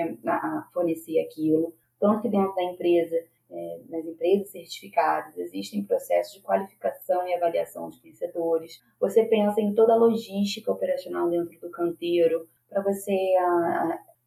fornecer 0.73 1.19
aquilo, 1.19 1.73
tanto 1.99 2.21
que 2.21 2.29
dentro 2.29 2.53
da 2.53 2.63
empresa, 2.63 3.15
é, 3.49 3.79
nas 3.89 4.05
empresas 4.05 4.51
certificadas, 4.51 5.35
existem 5.37 5.83
processos 5.83 6.35
de 6.35 6.41
qualificação 6.41 7.27
e 7.27 7.33
avaliação 7.33 7.89
de 7.89 7.97
fornecedores. 7.97 8.83
Você 8.99 9.25
pensa 9.25 9.59
em 9.59 9.73
toda 9.73 9.93
a 9.93 9.97
logística 9.97 10.71
operacional 10.71 11.29
dentro 11.29 11.59
do 11.59 11.71
canteiro, 11.71 12.47
para 12.69 12.83
você 12.83 13.33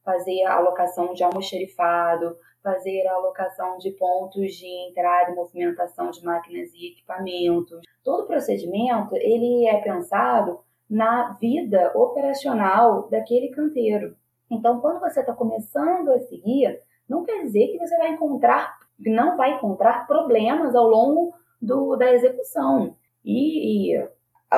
fazer 0.05 0.43
a 0.45 0.55
alocação 0.55 1.13
de 1.13 1.23
almoxerifado, 1.23 2.37
fazer 2.63 3.07
a 3.07 3.15
alocação 3.15 3.79
de 3.79 3.91
pontos 3.93 4.55
de 4.55 4.67
entrada 4.89 5.31
e 5.31 5.35
movimentação 5.35 6.11
de 6.11 6.25
máquinas 6.25 6.73
e 6.75 6.93
equipamentos. 6.93 7.81
Todo 8.05 8.25
o 8.25 8.27
procedimento 8.27 9.17
ele 9.17 9.67
é 9.67 9.81
pensado 9.81 10.61
na 10.89 11.33
vida 11.35 11.93
operacional 11.95 13.09
daquele 13.09 13.49
canteiro. 13.49 14.17
Então, 14.51 14.81
quando 14.81 14.99
você 14.99 15.21
está 15.21 15.33
começando 15.33 16.11
a 16.11 16.19
seguir, 16.21 16.81
não 17.09 17.25
quer 17.25 17.43
dizer 17.43 17.69
que 17.69 17.79
você 17.79 17.97
vai 17.97 18.11
encontrar, 18.11 18.79
não 18.99 19.37
vai 19.37 19.55
encontrar 19.55 20.07
problemas 20.07 20.75
ao 20.75 20.89
longo 20.89 21.33
do, 21.63 21.95
da 21.97 22.13
execução. 22.13 22.97
E, 23.25 23.95
e 23.95 24.09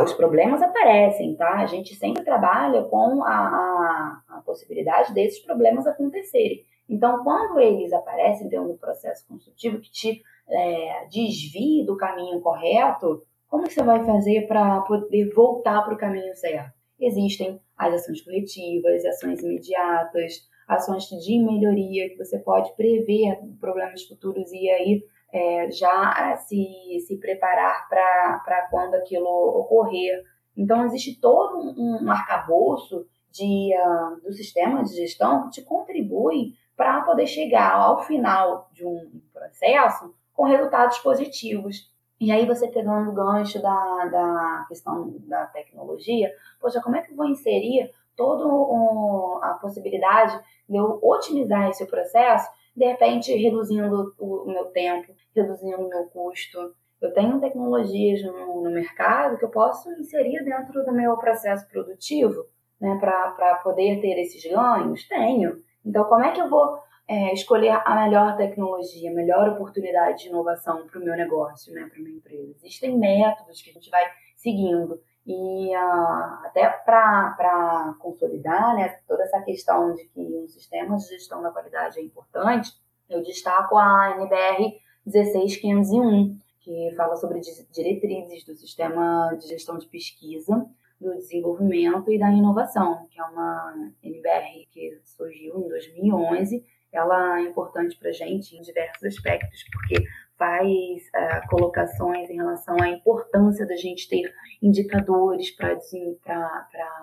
os 0.02 0.14
problemas 0.14 0.62
aparecem, 0.62 1.36
tá? 1.36 1.56
A 1.56 1.66
gente 1.66 1.94
sempre 1.94 2.24
trabalha 2.24 2.82
com 2.84 3.22
a, 3.22 3.28
a, 3.28 4.22
a 4.28 4.40
possibilidade 4.40 5.12
desses 5.12 5.40
problemas 5.40 5.86
acontecerem. 5.86 6.64
Então, 6.88 7.22
quando 7.22 7.60
eles 7.60 7.92
aparecem 7.92 8.48
dentro 8.48 8.68
do 8.68 8.78
processo 8.78 9.26
construtivo 9.26 9.80
que 9.80 9.90
te 9.90 10.22
é, 10.48 11.06
desvia 11.10 11.84
do 11.84 11.96
caminho 11.96 12.40
correto, 12.40 13.22
como 13.48 13.68
você 13.68 13.82
vai 13.82 14.04
fazer 14.04 14.46
para 14.46 14.80
poder 14.82 15.32
voltar 15.34 15.82
para 15.82 15.94
o 15.94 15.98
caminho 15.98 16.34
certo? 16.34 16.72
Existem 16.98 17.60
as 17.76 17.94
ações 17.94 18.22
coletivas, 18.22 19.04
ações 19.04 19.42
imediatas, 19.42 20.48
ações 20.68 21.04
de 21.04 21.38
melhoria 21.38 22.08
que 22.08 22.16
você 22.16 22.38
pode 22.38 22.74
prever 22.76 23.38
problemas 23.60 24.04
futuros 24.04 24.50
e 24.52 24.70
aí 24.70 25.04
é, 25.32 25.70
já 25.70 26.36
se, 26.36 26.64
se 27.06 27.16
preparar 27.18 27.88
para 27.88 28.68
quando 28.70 28.94
aquilo 28.94 29.28
ocorrer. 29.28 30.24
Então, 30.56 30.84
existe 30.84 31.18
todo 31.20 31.58
um, 31.58 32.04
um 32.04 32.10
arcabouço 32.10 33.06
de, 33.30 33.70
uh, 33.74 34.20
do 34.22 34.32
sistema 34.32 34.82
de 34.84 34.94
gestão 34.94 35.44
que 35.44 35.50
te 35.50 35.62
contribui 35.62 36.52
para 36.82 37.02
poder 37.02 37.28
chegar 37.28 37.76
ao 37.76 38.02
final 38.02 38.68
de 38.72 38.84
um 38.84 39.22
processo 39.32 40.12
com 40.34 40.46
resultados 40.46 40.98
positivos. 40.98 41.88
E 42.20 42.32
aí 42.32 42.44
você 42.44 42.66
pegando 42.66 43.10
o 43.10 43.14
gancho 43.14 43.62
da, 43.62 44.06
da 44.06 44.64
questão 44.66 45.14
da 45.28 45.46
tecnologia, 45.46 46.32
poxa, 46.60 46.82
como 46.82 46.96
é 46.96 47.02
que 47.02 47.12
eu 47.12 47.16
vou 47.16 47.26
inserir 47.26 47.88
toda 48.16 48.44
um, 48.44 49.38
a 49.40 49.54
possibilidade 49.62 50.36
de 50.68 50.76
eu 50.76 50.98
otimizar 51.00 51.68
esse 51.68 51.86
processo, 51.86 52.50
de 52.76 52.84
repente 52.84 53.32
reduzindo 53.32 54.12
o, 54.18 54.46
meu 54.46 54.64
tempo, 54.72 55.14
reduzindo 55.36 55.82
o 55.82 55.88
meu 55.88 56.06
custo. 56.06 56.74
Eu 57.00 57.14
tenho 57.14 57.40
tecnologias 57.40 58.24
no, 58.24 58.60
no 58.64 58.70
mercado 58.72 59.38
que 59.38 59.44
eu 59.44 59.50
posso 59.50 59.88
inserir 59.92 60.42
dentro 60.42 60.84
do 60.84 60.92
meu 60.92 61.16
processo 61.16 61.64
produtivo, 61.68 62.44
né, 62.80 62.98
para 62.98 63.60
poder 63.62 64.00
ter 64.00 64.20
esses 64.20 64.42
ganhos? 64.50 65.06
Tenho. 65.06 65.62
Então, 65.84 66.04
como 66.04 66.24
é 66.24 66.32
que 66.32 66.40
eu 66.40 66.48
vou 66.48 66.78
é, 67.08 67.32
escolher 67.32 67.80
a 67.84 67.94
melhor 67.94 68.36
tecnologia, 68.36 69.10
a 69.10 69.14
melhor 69.14 69.48
oportunidade 69.48 70.22
de 70.22 70.28
inovação 70.28 70.86
para 70.86 71.00
o 71.00 71.04
meu 71.04 71.16
negócio, 71.16 71.74
né, 71.74 71.88
para 71.92 72.02
minha 72.02 72.16
empresa? 72.16 72.54
Existem 72.56 72.98
métodos 72.98 73.60
que 73.60 73.70
a 73.70 73.72
gente 73.72 73.90
vai 73.90 74.04
seguindo. 74.36 75.00
E 75.24 75.76
uh, 75.76 76.46
até 76.46 76.68
para 76.68 77.94
consolidar 78.00 78.74
né, 78.74 78.88
toda 79.06 79.22
essa 79.22 79.40
questão 79.42 79.94
de 79.94 80.04
que 80.06 80.20
um 80.20 80.48
sistema 80.48 80.96
de 80.96 81.08
gestão 81.08 81.40
da 81.42 81.50
qualidade 81.50 82.00
é 82.00 82.02
importante, 82.02 82.72
eu 83.08 83.22
destaco 83.22 83.76
a 83.76 84.16
NBR 84.16 84.80
16501, 85.06 86.38
que 86.60 86.92
fala 86.96 87.16
sobre 87.16 87.40
diretrizes 87.70 88.44
do 88.44 88.54
sistema 88.54 89.34
de 89.38 89.48
gestão 89.48 89.78
de 89.78 89.86
pesquisa, 89.86 90.66
do 91.02 91.14
desenvolvimento 91.14 92.10
e 92.10 92.18
da 92.18 92.30
inovação, 92.30 93.06
que 93.10 93.20
é 93.20 93.24
uma 93.24 93.92
NBR 94.02 94.66
que 94.70 95.00
surgiu 95.04 95.58
em 95.58 95.68
2011. 95.68 96.64
Ela 96.92 97.40
é 97.40 97.42
importante 97.42 97.98
para 97.98 98.10
a 98.10 98.12
gente 98.12 98.56
em 98.56 98.62
diversos 98.62 99.02
aspectos, 99.02 99.64
porque 99.72 100.04
faz 100.38 100.68
uh, 100.68 101.48
colocações 101.48 102.28
em 102.30 102.36
relação 102.36 102.76
à 102.80 102.88
importância 102.88 103.66
da 103.66 103.76
gente 103.76 104.08
ter 104.08 104.32
indicadores 104.62 105.50
para 105.54 105.78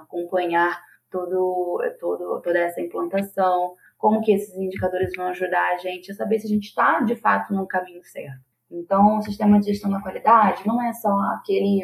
acompanhar 0.01 0.79
todo, 1.09 1.79
todo, 1.99 2.41
toda 2.41 2.59
essa 2.59 2.81
implantação, 2.81 3.75
como 3.97 4.21
que 4.21 4.31
esses 4.31 4.55
indicadores 4.55 5.11
vão 5.15 5.27
ajudar 5.27 5.73
a 5.73 5.77
gente 5.77 6.11
a 6.11 6.15
saber 6.15 6.39
se 6.39 6.47
a 6.47 6.49
gente 6.49 6.67
está, 6.67 7.01
de 7.01 7.15
fato, 7.15 7.53
no 7.53 7.67
caminho 7.67 8.03
certo. 8.03 8.49
Então, 8.71 9.17
o 9.17 9.21
sistema 9.21 9.59
de 9.59 9.67
gestão 9.67 9.89
da 9.89 10.01
qualidade 10.01 10.65
não 10.67 10.81
é 10.81 10.93
só 10.93 11.09
aquele, 11.33 11.81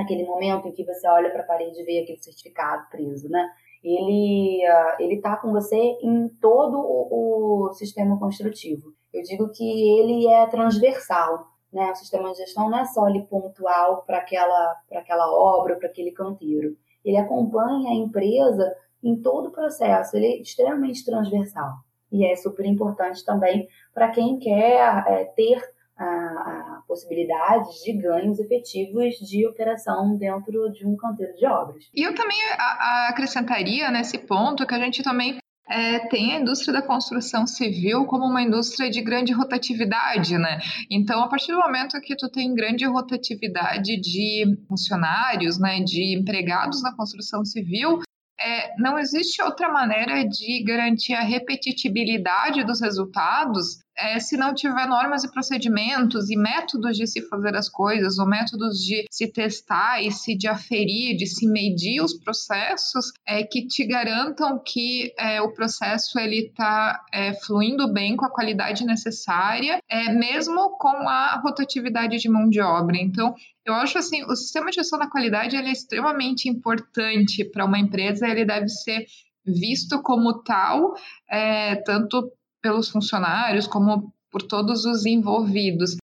aquele 0.00 0.24
momento 0.24 0.68
em 0.68 0.72
que 0.72 0.84
você 0.84 1.06
olha 1.08 1.30
para 1.30 1.42
a 1.42 1.46
parede 1.46 1.80
e 1.80 1.84
vê 1.84 2.00
aquele 2.00 2.22
certificado 2.22 2.88
preso, 2.90 3.28
né? 3.28 3.48
Ele 3.82 4.62
uh, 4.68 5.02
ele 5.02 5.14
está 5.14 5.36
com 5.36 5.52
você 5.52 5.76
em 5.76 6.28
todo 6.40 6.78
o, 6.78 7.68
o 7.68 7.72
sistema 7.72 8.18
construtivo. 8.18 8.92
Eu 9.12 9.22
digo 9.22 9.48
que 9.50 9.98
ele 9.98 10.28
é 10.28 10.46
transversal, 10.46 11.46
né? 11.72 11.90
O 11.90 11.94
sistema 11.96 12.30
de 12.32 12.38
gestão 12.38 12.68
não 12.68 12.78
é 12.78 12.84
só 12.84 13.04
ali 13.04 13.22
pontual 13.22 14.02
para 14.06 14.18
aquela, 14.18 14.76
aquela 14.92 15.32
obra, 15.32 15.76
para 15.76 15.88
aquele 15.88 16.10
canteiro. 16.10 16.76
Ele 17.04 17.16
acompanha 17.16 17.90
a 17.90 17.94
empresa 17.94 18.74
em 19.02 19.16
todo 19.16 19.48
o 19.48 19.52
processo, 19.52 20.16
ele 20.16 20.26
é 20.26 20.40
extremamente 20.40 21.04
transversal. 21.04 21.72
E 22.12 22.26
é 22.26 22.34
super 22.36 22.66
importante 22.66 23.24
também 23.24 23.68
para 23.94 24.10
quem 24.10 24.38
quer 24.38 25.04
é, 25.06 25.24
ter 25.24 25.62
a, 26.00 26.04
a 26.04 26.82
possibilidade 26.88 27.68
de 27.84 27.92
ganhos 27.92 28.38
efetivos 28.38 29.14
de 29.16 29.46
operação 29.46 30.16
dentro 30.16 30.70
de 30.72 30.86
um 30.86 30.96
canteiro 30.96 31.34
de 31.34 31.46
obras. 31.46 31.84
E 31.94 32.02
eu 32.02 32.14
também 32.14 32.38
acrescentaria 33.08 33.90
nesse 33.90 34.18
ponto 34.18 34.66
que 34.66 34.74
a 34.74 34.78
gente 34.78 35.02
também 35.02 35.38
é, 35.68 36.00
tem 36.08 36.34
a 36.34 36.40
indústria 36.40 36.72
da 36.72 36.82
construção 36.82 37.46
civil 37.46 38.04
como 38.06 38.24
uma 38.24 38.42
indústria 38.42 38.90
de 38.90 39.00
grande 39.00 39.32
rotatividade, 39.32 40.36
né? 40.36 40.58
Então, 40.90 41.22
a 41.22 41.28
partir 41.28 41.52
do 41.52 41.58
momento 41.58 42.00
que 42.00 42.16
tu 42.16 42.28
tem 42.28 42.52
grande 42.54 42.84
rotatividade 42.86 44.00
de 44.00 44.58
funcionários, 44.68 45.60
né, 45.60 45.80
de 45.80 46.18
empregados 46.18 46.82
na 46.82 46.96
construção 46.96 47.44
civil, 47.44 48.00
é, 48.40 48.74
não 48.78 48.98
existe 48.98 49.42
outra 49.42 49.68
maneira 49.68 50.26
de 50.26 50.64
garantir 50.64 51.12
a 51.12 51.20
repetitibilidade 51.20 52.64
dos 52.64 52.80
resultados 52.80 53.78
é, 54.00 54.18
se 54.18 54.36
não 54.36 54.54
tiver 54.54 54.86
normas 54.86 55.24
e 55.24 55.30
procedimentos 55.30 56.30
e 56.30 56.36
métodos 56.36 56.96
de 56.96 57.06
se 57.06 57.22
fazer 57.28 57.54
as 57.54 57.68
coisas, 57.68 58.18
ou 58.18 58.26
métodos 58.26 58.78
de 58.78 59.04
se 59.10 59.30
testar 59.30 60.02
e 60.02 60.10
se 60.10 60.36
de 60.36 60.48
aferir, 60.48 61.16
de 61.16 61.26
se 61.26 61.46
medir 61.46 62.02
os 62.02 62.14
processos, 62.14 63.12
é, 63.26 63.42
que 63.42 63.66
te 63.66 63.84
garantam 63.86 64.60
que 64.64 65.12
é, 65.18 65.40
o 65.40 65.52
processo 65.52 66.18
ele 66.18 66.46
está 66.48 67.04
é, 67.12 67.34
fluindo 67.34 67.92
bem 67.92 68.16
com 68.16 68.24
a 68.24 68.30
qualidade 68.30 68.84
necessária, 68.84 69.80
é, 69.88 70.12
mesmo 70.12 70.76
com 70.78 71.08
a 71.08 71.40
rotatividade 71.42 72.18
de 72.18 72.28
mão 72.28 72.48
de 72.48 72.60
obra. 72.60 72.96
Então, 72.96 73.34
eu 73.64 73.74
acho 73.74 73.98
assim, 73.98 74.24
o 74.24 74.34
sistema 74.34 74.70
de 74.70 74.76
gestão 74.76 74.98
da 74.98 75.08
qualidade 75.08 75.56
ele 75.56 75.68
é 75.68 75.72
extremamente 75.72 76.48
importante 76.48 77.44
para 77.44 77.64
uma 77.64 77.78
empresa, 77.78 78.26
ele 78.26 78.44
deve 78.44 78.68
ser 78.68 79.06
visto 79.44 80.02
como 80.02 80.42
tal, 80.42 80.94
é, 81.28 81.76
tanto 81.76 82.32
pelos 82.62 82.88
funcionários 82.88 83.66
como 83.66 84.12
por 84.30 84.42
todos 84.42 84.84
os 84.84 85.06
envolvidos. 85.06 85.96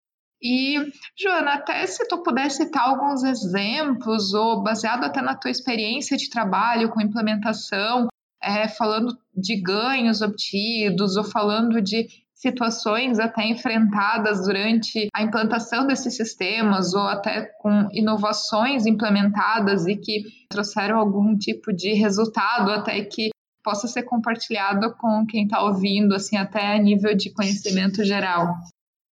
E, 0.43 0.77
Joana, 1.19 1.55
até 1.55 1.87
se 1.87 2.07
tu 2.09 2.23
pudesse 2.23 2.65
citar 2.65 2.89
alguns 2.89 3.25
exemplos, 3.25 4.35
ou 4.35 4.63
baseado 4.63 5.05
até 5.05 5.23
na 5.23 5.35
tua 5.35 5.51
experiência 5.51 6.17
de 6.17 6.29
trabalho 6.29 6.91
com 6.91 7.01
implementação, 7.01 8.09
é, 8.43 8.69
falando 8.69 9.17
de 9.35 9.61
ganhos 9.61 10.21
obtidos 10.21 11.17
ou 11.17 11.25
falando 11.25 11.81
de 11.81 12.07
situações 12.35 13.19
até 13.19 13.47
enfrentadas 13.49 14.45
durante 14.45 15.09
a 15.15 15.23
implantação 15.23 15.87
desses 15.87 16.15
sistemas 16.17 16.93
ou 16.93 17.01
até 17.01 17.47
com 17.61 17.89
inovações 17.93 18.85
implementadas 18.85 19.87
e 19.87 19.97
que 19.97 20.23
trouxeram 20.51 20.99
algum 20.99 21.37
tipo 21.37 21.73
de 21.73 21.95
resultado 21.95 22.71
até 22.71 23.03
que 23.05 23.31
possa 23.67 23.89
ser 23.89 24.05
compartilhado 24.05 24.97
com 24.97 25.27
quem 25.27 25.43
está 25.43 25.65
ouvindo, 25.65 26.15
assim, 26.15 26.37
até 26.37 26.77
a 26.77 26.79
nível 26.79 27.17
de 27.17 27.35
conhecimento 27.35 28.05
geral. 28.05 28.55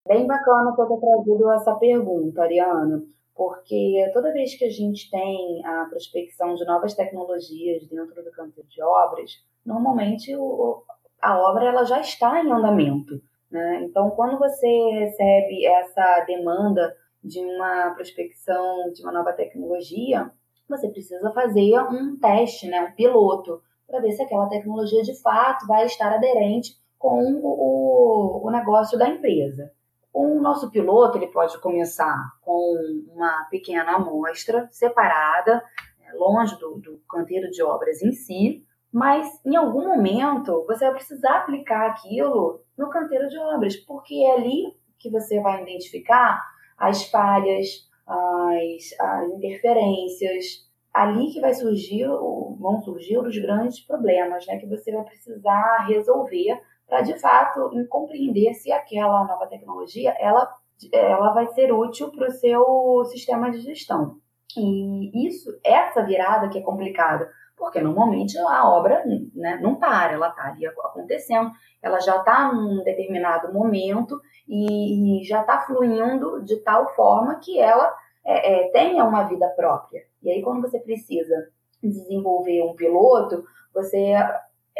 Bem 0.09 0.27
bacana 0.27 0.75
ter 0.75 0.99
trazido 0.99 1.53
essa 1.53 1.77
pergunta, 1.77 2.43
Ariana, 2.43 3.01
porque 3.33 4.11
toda 4.13 4.33
vez 4.33 4.59
que 4.59 4.65
a 4.65 4.69
gente 4.69 5.09
tem 5.09 5.65
a 5.65 5.85
prospecção 5.85 6.57
de 6.57 6.65
novas 6.65 6.95
tecnologias 6.95 7.87
dentro 7.87 8.25
do 8.25 8.33
campo 8.33 8.61
de 8.69 8.83
obras, 8.83 9.31
normalmente 9.65 10.35
o, 10.35 10.83
a 11.23 11.39
obra 11.39 11.67
ela 11.67 11.85
já 11.85 12.01
está 12.01 12.43
em 12.43 12.51
andamento. 12.51 13.23
Né? 13.49 13.85
Então, 13.85 14.11
quando 14.11 14.37
você 14.37 14.67
recebe 14.67 15.65
essa 15.65 16.25
demanda 16.27 16.93
de 17.23 17.39
uma 17.39 17.91
prospecção 17.95 18.91
de 18.93 19.01
uma 19.03 19.13
nova 19.13 19.33
tecnologia, 19.33 20.29
você 20.69 20.89
precisa 20.89 21.31
fazer 21.31 21.79
um 21.83 22.19
teste, 22.19 22.67
né? 22.69 22.81
um 22.81 22.93
piloto, 22.97 23.63
para 23.91 24.01
ver 24.01 24.13
se 24.13 24.23
aquela 24.23 24.49
tecnologia 24.49 25.03
de 25.03 25.21
fato 25.21 25.67
vai 25.67 25.85
estar 25.85 26.13
aderente 26.13 26.79
com 26.97 27.41
o, 27.43 28.47
o 28.47 28.51
negócio 28.51 28.97
da 28.97 29.09
empresa. 29.09 29.73
O 30.13 30.41
nosso 30.41 30.71
piloto 30.71 31.19
ele 31.19 31.27
pode 31.29 31.59
começar 31.61 32.31
com 32.43 32.77
uma 33.13 33.45
pequena 33.51 33.97
amostra 33.97 34.69
separada, 34.71 35.63
né, 35.99 36.13
longe 36.15 36.57
do, 36.59 36.79
do 36.79 37.01
canteiro 37.09 37.51
de 37.51 37.63
obras 37.63 38.03
em 38.03 38.13
si, 38.13 38.65
mas 38.93 39.29
em 39.45 39.57
algum 39.57 39.89
momento 39.89 40.65
você 40.67 40.85
vai 40.85 40.95
precisar 40.95 41.39
aplicar 41.39 41.91
aquilo 41.91 42.63
no 42.77 42.91
canteiro 42.91 43.29
de 43.29 43.39
obras, 43.39 43.77
porque 43.77 44.15
é 44.15 44.35
ali 44.35 44.77
que 44.99 45.11
você 45.11 45.41
vai 45.41 45.63
identificar 45.63 46.43
as 46.77 47.05
falhas, 47.09 47.89
as, 48.07 49.01
as 49.01 49.31
interferências, 49.33 50.70
ali 50.93 51.31
que 51.33 51.41
vai 51.41 51.55
surgir, 51.55 52.07
vão 52.07 52.81
surgir 52.83 53.19
os 53.19 53.37
grandes 53.39 53.81
problemas, 53.81 54.47
né, 54.47 54.59
que 54.59 54.67
você 54.67 54.93
vai 54.93 55.05
precisar 55.05 55.87
resolver 55.87 56.61
para 56.89 57.03
de 57.03 57.19
fato 57.19 57.71
compreender 57.89 58.53
se 58.55 58.73
aquela 58.73 59.25
nova 59.25 59.47
tecnologia 59.47 60.15
ela, 60.19 60.53
ela 60.93 61.33
vai 61.33 61.47
ser 61.49 61.73
útil 61.73 62.11
para 62.11 62.29
o 62.29 62.33
seu 62.33 63.05
sistema 63.07 63.51
de 63.51 63.61
gestão. 63.61 64.17
E 64.57 65.29
isso, 65.29 65.49
essa 65.65 66.03
virada 66.03 66.49
que 66.49 66.59
é 66.59 66.63
complicada, 66.63 67.31
porque 67.57 67.81
normalmente 67.81 68.37
a 68.39 68.69
obra 68.69 69.05
né, 69.35 69.59
não 69.63 69.77
para, 69.77 70.15
ela 70.15 70.31
está 70.31 70.49
ali 70.49 70.67
acontecendo, 70.67 71.53
ela 71.83 72.01
já 72.01 72.17
está 72.17 72.53
num 72.53 72.83
determinado 72.83 73.53
momento 73.53 74.21
e, 74.49 75.23
já 75.25 75.43
está 75.43 75.61
fluindo 75.61 76.43
de 76.45 76.57
tal 76.63 76.89
forma 76.95 77.39
que 77.39 77.61
ela 77.61 77.95
é, 78.31 78.67
é, 78.67 78.71
tenha 78.71 79.05
uma 79.05 79.25
vida 79.25 79.49
própria. 79.49 80.03
E 80.23 80.31
aí, 80.31 80.43
quando 80.43 80.63
você 80.63 80.79
precisa 80.79 81.49
desenvolver 81.83 82.63
um 82.63 82.75
piloto, 82.75 83.45
você 83.75 84.15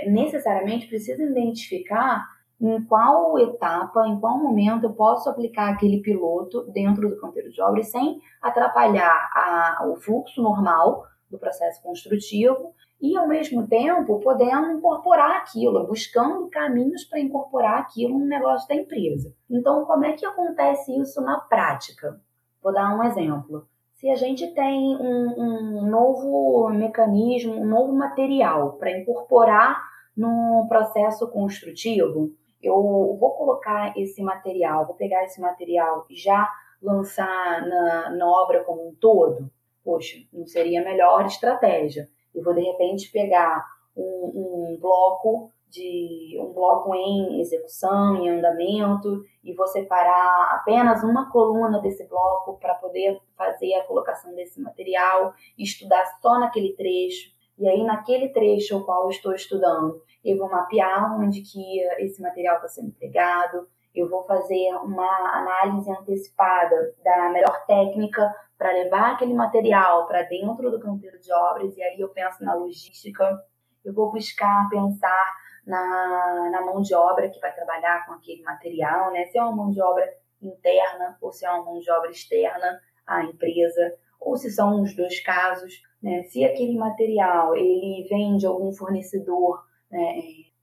necessariamente 0.07 0.87
precisa 0.87 1.23
identificar 1.23 2.27
em 2.61 2.83
qual 2.85 3.39
etapa, 3.39 4.07
em 4.07 4.21
qual 4.21 4.39
momento 4.39 4.85
eu 4.85 4.93
posso 4.93 5.29
aplicar 5.31 5.71
aquele 5.71 6.01
piloto 6.01 6.63
dentro 6.71 7.09
do 7.09 7.19
canteiro 7.19 7.51
de 7.51 7.61
obras 7.61 7.91
sem 7.91 8.21
atrapalhar 8.41 9.31
a, 9.35 9.87
o 9.87 9.97
fluxo 9.97 10.43
normal 10.43 11.07
do 11.31 11.39
processo 11.39 11.83
construtivo 11.83 12.75
e, 13.01 13.17
ao 13.17 13.27
mesmo 13.27 13.67
tempo, 13.67 14.21
podendo 14.21 14.73
incorporar 14.73 15.39
aquilo, 15.39 15.87
buscando 15.87 16.51
caminhos 16.51 17.05
para 17.05 17.19
incorporar 17.19 17.79
aquilo 17.79 18.19
no 18.19 18.27
negócio 18.27 18.69
da 18.69 18.75
empresa. 18.75 19.35
Então, 19.49 19.85
como 19.87 20.05
é 20.05 20.13
que 20.13 20.27
acontece 20.27 20.95
isso 21.01 21.21
na 21.23 21.41
prática? 21.41 22.21
Vou 22.63 22.73
dar 22.73 22.97
um 22.97 23.05
exemplo. 23.05 23.67
Se 23.95 24.09
a 24.09 24.17
gente 24.17 24.47
tem 24.55 24.97
um, 24.97 25.35
um 25.39 25.91
novo 25.91 26.71
mecanismo, 26.71 27.55
um 27.55 27.67
novo 27.67 27.93
material 27.93 28.75
para 28.75 28.99
incorporar 28.99 29.83
no 30.17 30.67
processo 30.69 31.29
construtivo, 31.29 32.33
eu 32.63 32.75
vou 33.19 33.31
colocar 33.33 33.93
esse 33.97 34.23
material, 34.23 34.87
vou 34.87 34.95
pegar 34.95 35.25
esse 35.25 35.41
material 35.41 36.07
e 36.09 36.15
já 36.15 36.49
lançar 36.83 37.67
na, 37.67 38.11
na 38.11 38.27
obra 38.27 38.65
como 38.65 38.89
um 38.89 38.95
todo? 38.95 39.51
poxa, 39.85 40.19
não 40.33 40.47
seria 40.47 40.81
a 40.81 40.85
melhor 40.85 41.27
estratégia. 41.27 42.09
Eu 42.35 42.43
vou 42.43 42.55
de 42.55 42.61
repente 42.61 43.11
pegar 43.11 43.67
um, 43.97 44.73
um 44.73 44.79
bloco 44.81 45.53
de 45.71 46.37
um 46.41 46.53
bloco 46.53 46.95
em 46.95 47.41
execução, 47.41 48.17
em 48.17 48.29
andamento, 48.29 49.23
e 49.43 49.55
vou 49.55 49.67
separar 49.67 50.55
apenas 50.55 51.03
uma 51.03 51.31
coluna 51.31 51.81
desse 51.81 52.07
bloco 52.07 52.59
para 52.59 52.75
poder 52.75 53.21
fazer 53.37 53.75
a 53.75 53.85
colocação 53.85 54.35
desse 54.35 54.61
material, 54.61 55.33
estudar 55.57 56.05
só 56.21 56.39
naquele 56.39 56.75
trecho. 56.75 57.31
E 57.59 57.69
aí, 57.69 57.85
naquele 57.85 58.31
trecho 58.31 58.79
o 58.79 58.85
qual 58.85 59.05
eu 59.05 59.11
estou 59.11 59.35
estudando, 59.35 60.03
eu 60.25 60.37
vou 60.37 60.51
mapear 60.51 61.19
onde 61.19 61.43
que 61.43 61.81
esse 61.99 62.21
material 62.21 62.57
está 62.57 62.69
sendo 62.69 62.89
empregado, 62.89 63.69
eu 63.95 64.09
vou 64.09 64.25
fazer 64.25 64.75
uma 64.83 65.39
análise 65.39 65.91
antecipada 65.91 66.95
da 67.05 67.29
melhor 67.31 67.65
técnica 67.67 68.33
para 68.57 68.73
levar 68.73 69.13
aquele 69.13 69.35
material 69.35 70.07
para 70.07 70.23
dentro 70.23 70.71
do 70.71 70.81
canteiro 70.81 71.19
de 71.19 71.33
obras, 71.33 71.77
e 71.77 71.83
aí 71.83 72.01
eu 72.01 72.09
penso 72.09 72.45
na 72.45 72.55
logística, 72.55 73.43
eu 73.85 73.93
vou 73.93 74.13
buscar 74.13 74.69
pensar 74.69 75.40
na, 75.67 76.51
na 76.51 76.61
mão 76.65 76.81
de 76.81 76.95
obra 76.95 77.29
que 77.29 77.41
vai 77.41 77.55
trabalhar 77.55 78.07
com 78.07 78.15
aquele 78.15 78.43
material, 78.43 79.13
né? 79.13 79.25
Se 79.27 79.39
é 79.39 79.43
uma 79.43 79.57
mão 79.57 79.71
de 79.71 79.81
obra 79.81 80.09
interna 80.43 81.19
ou 81.21 81.33
se 81.33 81.45
é 81.45 81.51
uma 81.51 81.65
mão 81.65 81.79
de 81.79 81.91
obra 81.91 82.11
externa 82.11 82.81
à 83.07 83.25
empresa, 83.25 83.95
ou 84.21 84.37
se 84.37 84.51
são 84.51 84.83
os 84.83 84.95
dois 84.95 85.21
casos, 85.21 85.83
né? 86.03 86.23
Se 86.25 86.45
aquele 86.45 86.77
material 86.77 87.57
ele 87.57 88.07
vem 88.09 88.37
de 88.37 88.47
algum 88.47 88.73
fornecedor 88.73 89.65
né, 89.91 90.21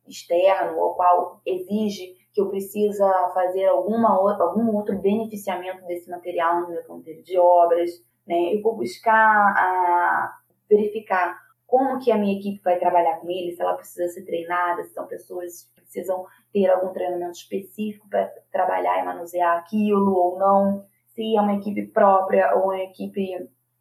externo, 0.08 0.78
ou 0.80 0.94
qual 0.96 1.42
exige 1.46 2.16
que 2.34 2.42
eu 2.42 2.50
precisa 2.50 3.08
fazer 3.34 3.66
alguma 3.66 4.10
algum 4.10 4.76
outro 4.76 4.98
beneficiamento 5.00 5.86
desse 5.86 6.10
material 6.10 6.62
no 6.62 6.70
meu 6.70 6.84
canteiro 6.84 7.24
de 7.24 7.38
obras, 7.38 7.92
né? 8.26 8.54
Eu 8.54 8.62
vou 8.62 8.76
buscar 8.76 9.54
a, 9.58 10.38
verificar 10.70 11.47
como 11.68 12.00
que 12.00 12.12
a 12.12 12.18
minha 12.18 12.40
equipe 12.40 12.64
vai 12.64 12.80
trabalhar 12.80 13.20
com 13.20 13.30
ele, 13.30 13.52
se 13.52 13.62
ela 13.62 13.76
precisa 13.76 14.08
ser 14.08 14.24
treinada, 14.24 14.84
se 14.84 14.94
são 14.94 15.06
pessoas 15.06 15.70
que 15.76 15.82
precisam 15.82 16.26
ter 16.54 16.70
algum 16.70 16.94
treinamento 16.94 17.38
específico 17.38 18.08
para 18.10 18.26
trabalhar 18.52 19.02
e 19.02 19.06
manusear 19.06 19.58
aquilo 19.58 20.14
ou 20.14 20.40
não, 20.40 20.86
se 21.08 21.36
é 21.36 21.42
uma 21.42 21.56
equipe 21.56 21.86
própria 21.88 22.56
ou 22.56 22.66
uma 22.66 22.80
equipe 22.80 23.34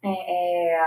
é, 0.03 0.73
é, 0.73 0.79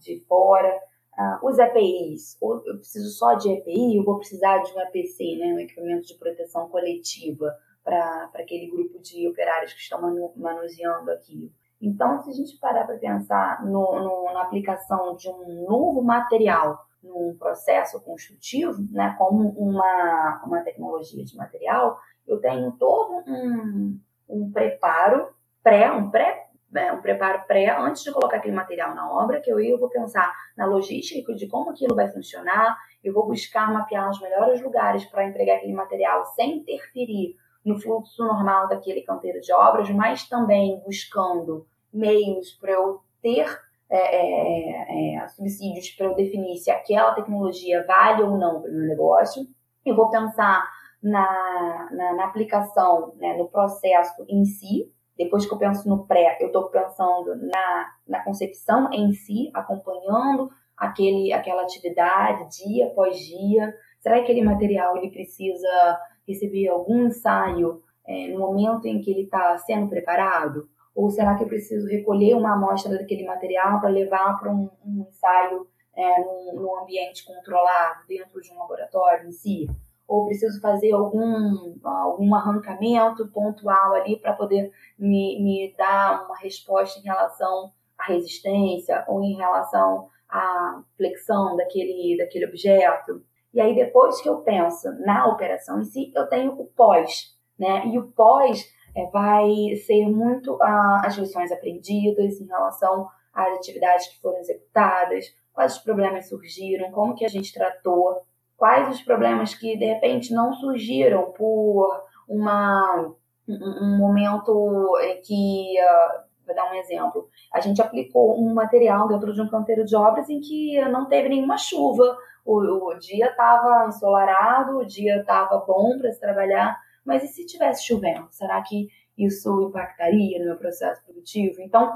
de 0.00 0.20
fora. 0.28 0.72
Uh, 1.16 1.46
os 1.46 1.58
EPIs, 1.60 2.36
ou 2.40 2.60
eu 2.66 2.76
preciso 2.76 3.08
só 3.10 3.34
de 3.34 3.48
EPI, 3.48 3.98
eu 3.98 4.04
vou 4.04 4.18
precisar 4.18 4.58
de 4.58 4.72
um 4.72 4.80
EPC, 4.80 5.36
né, 5.36 5.54
um 5.54 5.60
equipamento 5.60 6.08
de 6.08 6.14
proteção 6.14 6.68
coletiva 6.68 7.56
para 7.84 8.30
aquele 8.34 8.68
grupo 8.68 8.98
de 8.98 9.28
operários 9.28 9.72
que 9.72 9.80
estão 9.80 10.00
manu, 10.00 10.32
manuseando 10.36 11.12
aquilo. 11.12 11.52
Então, 11.84 12.18
se 12.20 12.30
a 12.30 12.32
gente 12.32 12.58
parar 12.58 12.84
para 12.84 12.96
pensar 12.96 13.62
no, 13.64 14.00
no, 14.00 14.32
na 14.32 14.42
aplicação 14.42 15.14
de 15.16 15.28
um 15.28 15.66
novo 15.68 16.02
material 16.02 16.84
num 17.02 17.36
processo 17.38 18.00
construtivo, 18.02 18.82
né, 18.90 19.14
como 19.18 19.50
uma, 19.50 20.42
uma 20.46 20.62
tecnologia 20.62 21.22
de 21.22 21.36
material, 21.36 21.98
eu 22.26 22.40
tenho 22.40 22.72
todo 22.72 23.22
um, 23.26 24.00
um 24.28 24.50
preparo 24.50 25.28
pré, 25.62 25.92
um 25.92 26.10
pré 26.10 26.44
né, 26.72 26.90
um 26.92 27.00
preparo 27.00 27.44
pré 27.46 27.70
antes 27.78 28.02
de 28.02 28.10
colocar 28.10 28.38
aquele 28.38 28.54
material 28.54 28.96
na 28.96 29.08
obra, 29.08 29.40
que 29.40 29.48
eu, 29.48 29.60
eu 29.60 29.78
vou 29.78 29.88
pensar 29.88 30.34
na 30.56 30.66
logística 30.66 31.32
de 31.32 31.46
como 31.46 31.70
aquilo 31.70 31.94
vai 31.94 32.08
funcionar, 32.08 32.76
eu 33.02 33.12
vou 33.12 33.28
buscar 33.28 33.72
mapear 33.72 34.10
os 34.10 34.20
melhores 34.20 34.60
lugares 34.60 35.04
para 35.04 35.24
entregar 35.24 35.56
aquele 35.56 35.72
material 35.72 36.24
sem 36.34 36.56
interferir 36.56 37.36
no 37.64 37.78
fluxo 37.78 38.24
normal 38.24 38.66
daquele 38.68 39.02
canteiro 39.02 39.40
de 39.40 39.52
obras, 39.52 39.88
mas 39.90 40.28
também 40.28 40.82
buscando 40.84 41.64
meios 41.94 42.52
para 42.52 42.72
eu 42.72 43.00
ter 43.22 43.46
é, 43.90 43.96
é, 43.96 45.16
é, 45.16 45.28
subsídios 45.28 45.90
para 45.90 46.06
eu 46.06 46.14
definir 46.14 46.56
se 46.56 46.70
aquela 46.70 47.14
tecnologia 47.14 47.84
vale 47.86 48.22
ou 48.22 48.36
não 48.36 48.60
para 48.60 48.70
o 48.70 48.74
meu 48.74 48.88
negócio. 48.88 49.46
Eu 49.84 49.94
vou 49.94 50.10
pensar 50.10 50.66
na, 51.02 51.88
na, 51.92 52.12
na 52.14 52.24
aplicação, 52.24 53.14
né, 53.16 53.36
no 53.36 53.48
processo 53.48 54.24
em 54.28 54.44
si, 54.44 54.90
depois 55.16 55.46
que 55.46 55.54
eu 55.54 55.58
penso 55.58 55.88
no 55.88 56.06
pré, 56.06 56.36
eu 56.40 56.48
estou 56.48 56.68
pensando 56.70 57.36
na, 57.36 57.92
na 58.08 58.24
concepção 58.24 58.92
em 58.92 59.12
si, 59.12 59.50
acompanhando 59.54 60.50
aquele, 60.76 61.32
aquela 61.32 61.62
atividade 61.62 62.48
dia 62.58 62.86
após 62.86 63.16
dia. 63.18 63.72
Será 64.00 64.16
que 64.16 64.22
aquele 64.22 64.42
material 64.42 64.96
ele 64.96 65.10
precisa 65.10 66.00
receber 66.26 66.68
algum 66.68 67.06
ensaio 67.06 67.80
é, 68.06 68.28
no 68.28 68.40
momento 68.40 68.86
em 68.86 69.00
que 69.00 69.10
ele 69.10 69.22
está 69.22 69.56
sendo 69.58 69.88
preparado? 69.88 70.68
Ou 70.94 71.10
será 71.10 71.34
que 71.34 71.42
eu 71.42 71.48
preciso 71.48 71.88
recolher 71.88 72.34
uma 72.34 72.54
amostra 72.54 72.96
daquele 72.96 73.24
material 73.24 73.80
para 73.80 73.88
levar 73.88 74.38
para 74.38 74.50
um, 74.50 74.70
um, 74.84 75.06
ensaio 75.08 75.66
é, 75.96 76.20
no, 76.20 76.52
no 76.54 76.78
ambiente 76.78 77.24
controlado, 77.24 78.06
dentro 78.06 78.40
de 78.40 78.52
um 78.52 78.58
laboratório 78.58 79.28
em 79.28 79.32
si? 79.32 79.68
Ou 80.06 80.26
preciso 80.26 80.60
fazer 80.60 80.92
algum, 80.92 81.74
algum 81.82 82.34
arrancamento 82.34 83.26
pontual 83.28 83.94
ali 83.94 84.16
para 84.20 84.34
poder 84.34 84.70
me, 84.98 85.42
me 85.42 85.74
dar 85.76 86.26
uma 86.26 86.36
resposta 86.36 87.00
em 87.00 87.02
relação 87.02 87.72
à 87.98 88.04
resistência 88.04 89.04
ou 89.08 89.22
em 89.22 89.36
relação 89.36 90.08
à 90.28 90.82
flexão 90.96 91.56
daquele, 91.56 92.16
daquele 92.18 92.46
objeto? 92.46 93.24
E 93.52 93.60
aí, 93.60 93.74
depois 93.74 94.20
que 94.20 94.28
eu 94.28 94.38
penso 94.38 94.92
na 95.04 95.26
operação 95.28 95.80
em 95.80 95.84
si, 95.84 96.12
eu 96.14 96.28
tenho 96.28 96.52
o 96.52 96.66
pós, 96.66 97.36
né? 97.58 97.86
E 97.86 97.98
o 97.98 98.10
pós 98.10 98.68
é, 98.94 99.06
vai 99.06 99.74
ser 99.84 100.06
muito 100.08 100.56
ah, 100.62 101.02
as 101.04 101.16
lições 101.16 101.50
aprendidas 101.50 102.40
em 102.40 102.46
relação 102.46 103.08
às 103.32 103.56
atividades 103.58 104.06
que 104.08 104.20
foram 104.20 104.38
executadas, 104.38 105.26
quais 105.52 105.76
os 105.76 105.82
problemas 105.82 106.28
surgiram, 106.28 106.90
como 106.92 107.14
que 107.14 107.24
a 107.24 107.28
gente 107.28 107.52
tratou, 107.52 108.22
quais 108.56 108.88
os 108.88 109.02
problemas 109.02 109.54
que 109.54 109.76
de 109.76 109.84
repente 109.84 110.32
não 110.32 110.52
surgiram 110.52 111.32
por 111.32 112.04
uma, 112.28 113.12
um, 113.48 113.98
momento 113.98 114.92
que, 115.24 115.74
uh, 115.80 116.22
vou 116.46 116.54
dar 116.54 116.70
um 116.70 116.74
exemplo, 116.74 117.28
a 117.52 117.60
gente 117.60 117.82
aplicou 117.82 118.40
um 118.40 118.54
material 118.54 119.08
dentro 119.08 119.32
de 119.32 119.40
um 119.40 119.48
canteiro 119.48 119.84
de 119.84 119.96
obras 119.96 120.28
em 120.28 120.40
que 120.40 120.80
não 120.88 121.06
teve 121.08 121.28
nenhuma 121.28 121.58
chuva, 121.58 122.16
o, 122.44 122.90
o 122.90 122.98
dia 122.98 123.26
estava 123.26 123.86
ensolarado, 123.88 124.78
o 124.78 124.86
dia 124.86 125.20
estava 125.20 125.58
bom 125.66 125.98
para 125.98 126.12
se 126.12 126.20
trabalhar, 126.20 126.78
mas 127.04 127.22
e 127.22 127.28
se 127.28 127.46
tivesse 127.46 127.86
chovendo? 127.86 128.26
Será 128.30 128.62
que 128.62 128.88
isso 129.16 129.62
impactaria 129.62 130.38
no 130.38 130.46
meu 130.46 130.56
processo 130.56 131.04
produtivo? 131.04 131.60
Então, 131.60 131.92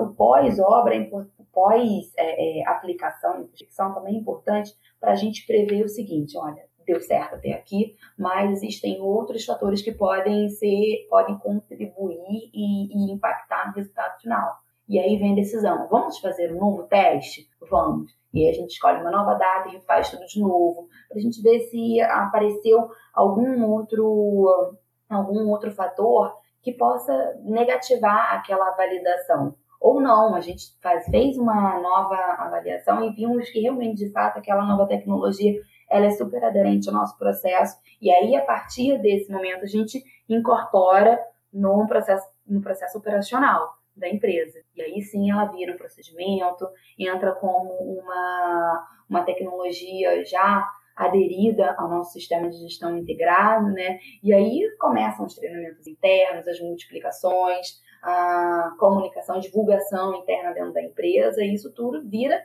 o 0.00 0.08
pós-obra, 0.08 0.96
o 1.38 1.44
pós-aplicação 1.52 3.34
é, 3.34 3.40
é, 3.40 3.94
também 3.94 4.16
é 4.16 4.18
importante 4.18 4.74
para 5.00 5.12
a 5.12 5.16
gente 5.16 5.46
prever 5.46 5.84
o 5.84 5.88
seguinte, 5.88 6.36
olha, 6.36 6.66
deu 6.86 7.00
certo 7.00 7.34
até 7.34 7.52
aqui, 7.52 7.94
mas 8.18 8.50
existem 8.50 9.00
outros 9.00 9.44
fatores 9.44 9.82
que 9.82 9.92
podem 9.92 10.48
ser, 10.48 11.06
podem 11.10 11.36
contribuir 11.38 12.50
e, 12.54 12.88
e 12.92 13.12
impactar 13.12 13.68
no 13.68 13.74
resultado 13.74 14.18
final. 14.20 14.56
E 14.88 14.98
aí 14.98 15.18
vem 15.18 15.32
a 15.32 15.36
decisão, 15.36 15.86
vamos 15.88 16.18
fazer 16.18 16.50
um 16.52 16.58
novo 16.58 16.84
teste? 16.84 17.46
Vamos. 17.70 18.17
E 18.32 18.48
a 18.48 18.52
gente 18.52 18.70
escolhe 18.70 19.00
uma 19.00 19.10
nova 19.10 19.34
data 19.34 19.68
e 19.68 19.72
refaz 19.72 20.10
tudo 20.10 20.26
de 20.26 20.40
novo, 20.40 20.88
para 21.08 21.18
a 21.18 21.20
gente 21.20 21.40
ver 21.42 21.60
se 21.60 22.00
apareceu 22.00 22.88
algum 23.14 23.64
outro, 23.64 24.76
algum 25.08 25.48
outro 25.48 25.70
fator 25.72 26.34
que 26.62 26.72
possa 26.72 27.12
negativar 27.42 28.34
aquela 28.34 28.70
validação. 28.72 29.54
Ou 29.80 30.00
não, 30.00 30.34
a 30.34 30.40
gente 30.40 30.76
faz, 30.82 31.06
fez 31.06 31.38
uma 31.38 31.80
nova 31.80 32.16
avaliação 32.16 33.02
e 33.04 33.14
vimos 33.14 33.48
que 33.48 33.60
realmente, 33.60 34.04
de 34.04 34.12
fato, 34.12 34.38
aquela 34.38 34.64
nova 34.64 34.86
tecnologia 34.86 35.54
ela 35.88 36.06
é 36.06 36.10
super 36.10 36.44
aderente 36.44 36.88
ao 36.88 36.94
nosso 36.94 37.16
processo. 37.16 37.78
E 38.02 38.10
aí, 38.10 38.36
a 38.36 38.44
partir 38.44 39.00
desse 39.00 39.32
momento, 39.32 39.62
a 39.62 39.68
gente 39.68 40.02
incorpora 40.28 41.18
no 41.52 41.86
processo, 41.86 42.26
no 42.46 42.60
processo 42.60 42.98
operacional 42.98 43.77
da 43.98 44.08
empresa. 44.08 44.58
E 44.74 44.82
aí 44.82 45.00
sim 45.02 45.30
ela 45.30 45.46
vira 45.46 45.72
um 45.72 45.76
procedimento, 45.76 46.68
entra 46.98 47.32
como 47.32 47.72
uma, 47.72 48.88
uma 49.08 49.24
tecnologia 49.24 50.24
já 50.24 50.66
aderida 50.98 51.74
ao 51.78 51.88
nosso 51.88 52.12
sistema 52.12 52.50
de 52.50 52.58
gestão 52.58 52.96
integrado, 52.96 53.70
né? 53.70 53.98
E 54.22 54.34
aí 54.34 54.68
começam 54.80 55.26
os 55.26 55.34
treinamentos 55.34 55.86
internos, 55.86 56.48
as 56.48 56.60
multiplicações, 56.60 57.80
a 58.02 58.74
comunicação, 58.78 59.36
a 59.36 59.40
divulgação 59.40 60.14
interna 60.16 60.52
dentro 60.52 60.72
da 60.72 60.82
empresa, 60.82 61.42
e 61.42 61.54
isso 61.54 61.72
tudo 61.72 62.02
vira, 62.08 62.40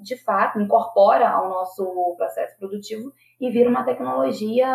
de 0.00 0.16
fato, 0.16 0.60
incorpora 0.60 1.28
ao 1.28 1.48
nosso 1.48 2.14
processo 2.16 2.56
produtivo 2.58 3.12
e 3.40 3.50
vira 3.50 3.68
uma 3.68 3.84
tecnologia 3.84 4.66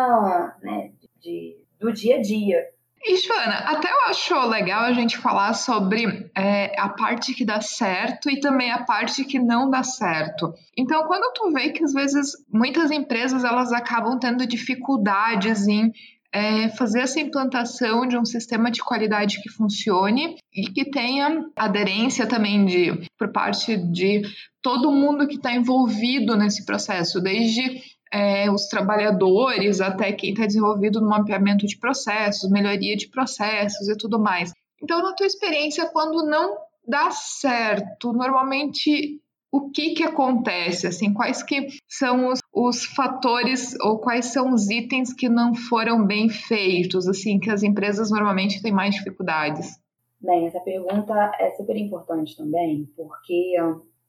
né, 0.62 0.92
de, 1.18 1.60
do 1.78 1.92
dia 1.92 2.16
a 2.16 2.20
dia. 2.20 2.64
E, 3.04 3.16
até 3.32 3.90
eu 3.90 4.08
acho 4.08 4.48
legal 4.48 4.84
a 4.84 4.92
gente 4.92 5.16
falar 5.18 5.52
sobre 5.54 6.30
é, 6.36 6.78
a 6.78 6.88
parte 6.88 7.32
que 7.32 7.44
dá 7.44 7.60
certo 7.60 8.28
e 8.28 8.40
também 8.40 8.70
a 8.72 8.84
parte 8.84 9.24
que 9.24 9.38
não 9.38 9.70
dá 9.70 9.82
certo. 9.82 10.52
Então, 10.76 11.06
quando 11.06 11.32
tu 11.32 11.52
vê 11.52 11.70
que 11.70 11.84
às 11.84 11.92
vezes 11.92 12.32
muitas 12.52 12.90
empresas 12.90 13.44
elas 13.44 13.72
acabam 13.72 14.18
tendo 14.18 14.46
dificuldades 14.46 15.68
em 15.68 15.92
é, 16.32 16.68
fazer 16.70 17.00
essa 17.00 17.20
implantação 17.20 18.06
de 18.06 18.16
um 18.16 18.24
sistema 18.24 18.70
de 18.70 18.82
qualidade 18.82 19.40
que 19.42 19.48
funcione 19.48 20.36
e 20.52 20.70
que 20.70 20.90
tenha 20.90 21.44
aderência 21.56 22.26
também 22.26 22.66
de 22.66 22.92
por 23.18 23.32
parte 23.32 23.76
de 23.76 24.22
todo 24.60 24.92
mundo 24.92 25.26
que 25.26 25.36
está 25.36 25.54
envolvido 25.54 26.36
nesse 26.36 26.66
processo, 26.66 27.20
desde 27.20 27.80
é, 28.12 28.50
os 28.50 28.66
trabalhadores 28.66 29.80
até 29.80 30.12
quem 30.12 30.30
está 30.30 30.46
desenvolvido 30.46 31.00
no 31.00 31.08
mapeamento 31.08 31.66
de 31.66 31.78
processos, 31.78 32.50
melhoria 32.50 32.96
de 32.96 33.08
processos 33.08 33.88
e 33.88 33.96
tudo 33.96 34.18
mais. 34.18 34.52
Então, 34.82 35.02
na 35.02 35.14
tua 35.14 35.26
experiência, 35.26 35.86
quando 35.86 36.24
não 36.24 36.56
dá 36.86 37.10
certo, 37.10 38.12
normalmente 38.12 39.20
o 39.50 39.70
que 39.70 39.94
que 39.94 40.04
acontece, 40.04 40.86
assim, 40.86 41.12
quais 41.12 41.42
que 41.42 41.68
são 41.88 42.28
os, 42.28 42.40
os 42.52 42.84
fatores 42.84 43.74
ou 43.80 43.98
quais 43.98 44.26
são 44.26 44.52
os 44.52 44.68
itens 44.68 45.12
que 45.12 45.28
não 45.28 45.54
foram 45.54 46.04
bem 46.06 46.28
feitos, 46.28 47.08
assim, 47.08 47.38
que 47.38 47.50
as 47.50 47.62
empresas 47.62 48.10
normalmente 48.10 48.62
têm 48.62 48.72
mais 48.72 48.94
dificuldades? 48.94 49.78
Bem, 50.20 50.46
essa 50.46 50.60
pergunta 50.60 51.14
é 51.38 51.50
super 51.50 51.76
importante 51.76 52.36
também, 52.36 52.88
porque 52.96 53.54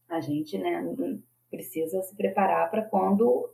a 0.10 0.20
gente, 0.20 0.58
né, 0.58 0.84
precisa 1.50 2.02
se 2.02 2.16
preparar 2.16 2.70
para 2.70 2.84
quando 2.84 3.50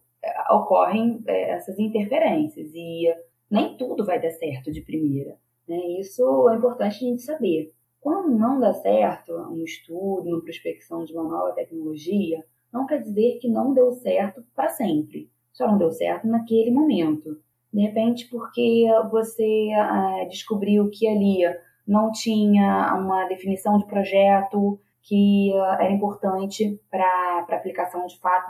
ocorrem 0.52 1.24
é, 1.28 1.52
essas 1.52 1.78
interferências 1.80 2.72
e 2.74 3.14
nem 3.50 3.78
tudo 3.78 4.06
vai 4.06 4.22
dar 4.22 4.32
certo 4.32 4.72
de 4.72 4.82
primeira. 4.82 5.38
Né? 5.68 5.78
Isso 6.00 6.50
é 6.50 6.56
importante 6.56 6.96
a 6.96 7.10
gente 7.10 7.22
saber. 7.22 7.74
Quando 8.00 8.38
não 8.38 8.60
dá 8.60 8.74
certo 8.74 9.34
um 9.34 9.64
estudo, 9.64 10.30
uma 10.30 10.42
prospecção 10.42 11.04
de 11.04 11.14
uma 11.14 11.24
nova 11.24 11.54
tecnologia, 11.54 12.44
não 12.72 12.86
quer 12.86 13.02
dizer 13.02 13.40
que 13.40 13.50
não 13.50 13.74
deu 13.74 13.92
certo 13.94 14.44
para 14.56 14.70
sempre. 14.70 15.30
Só 15.54 15.68
não 15.68 15.78
deu 15.78 15.92
certo 15.92 16.28
naquele 16.28 16.72
momento. 16.72 17.38
De 17.74 17.82
repente, 17.82 18.28
porque 18.30 18.86
você 19.10 19.72
ah, 19.76 20.26
descobriu 20.30 20.90
que 20.90 21.08
ali 21.08 21.42
não 21.88 22.12
tinha 22.12 22.94
uma 22.96 23.26
definição 23.26 23.78
de 23.78 23.86
projeto 23.86 24.80
que 25.08 25.54
ah, 25.54 25.78
era 25.80 25.92
importante 25.92 26.80
para 26.90 27.06
a 27.06 27.56
aplicação 27.56 28.06
de 28.06 28.20
fato 28.20 28.50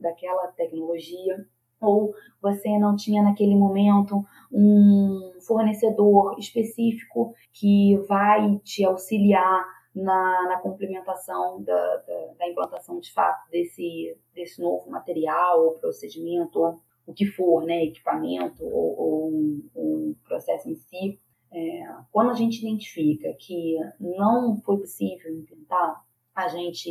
daquela 0.00 0.48
tecnologia 0.48 1.46
ou 1.80 2.14
você 2.40 2.78
não 2.78 2.96
tinha 2.96 3.22
naquele 3.22 3.54
momento 3.54 4.24
um 4.52 5.32
fornecedor 5.46 6.38
específico 6.38 7.34
que 7.52 7.96
vai 8.08 8.58
te 8.64 8.84
auxiliar 8.84 9.64
na, 9.94 10.48
na 10.48 10.58
complementação 10.58 11.62
da, 11.62 11.96
da, 11.96 12.26
da, 12.38 12.48
implantação 12.48 13.00
de 13.00 13.12
fato 13.12 13.50
desse, 13.50 14.16
desse 14.34 14.60
novo 14.60 14.90
material 14.90 15.64
ou 15.64 15.78
procedimento, 15.78 16.60
ou 16.60 16.80
o 17.06 17.14
que 17.14 17.24
for, 17.24 17.64
né, 17.64 17.84
equipamento 17.84 18.62
ou, 18.62 18.98
ou 18.98 19.28
um, 19.30 19.70
um, 19.74 20.14
processo 20.24 20.68
em 20.68 20.74
si. 20.74 21.18
É, 21.52 21.80
quando 22.12 22.30
a 22.30 22.34
gente 22.34 22.60
identifica 22.60 23.32
que 23.38 23.76
não 24.00 24.56
foi 24.64 24.78
possível 24.78 25.34
implantar, 25.34 26.04
a 26.34 26.48
gente 26.48 26.90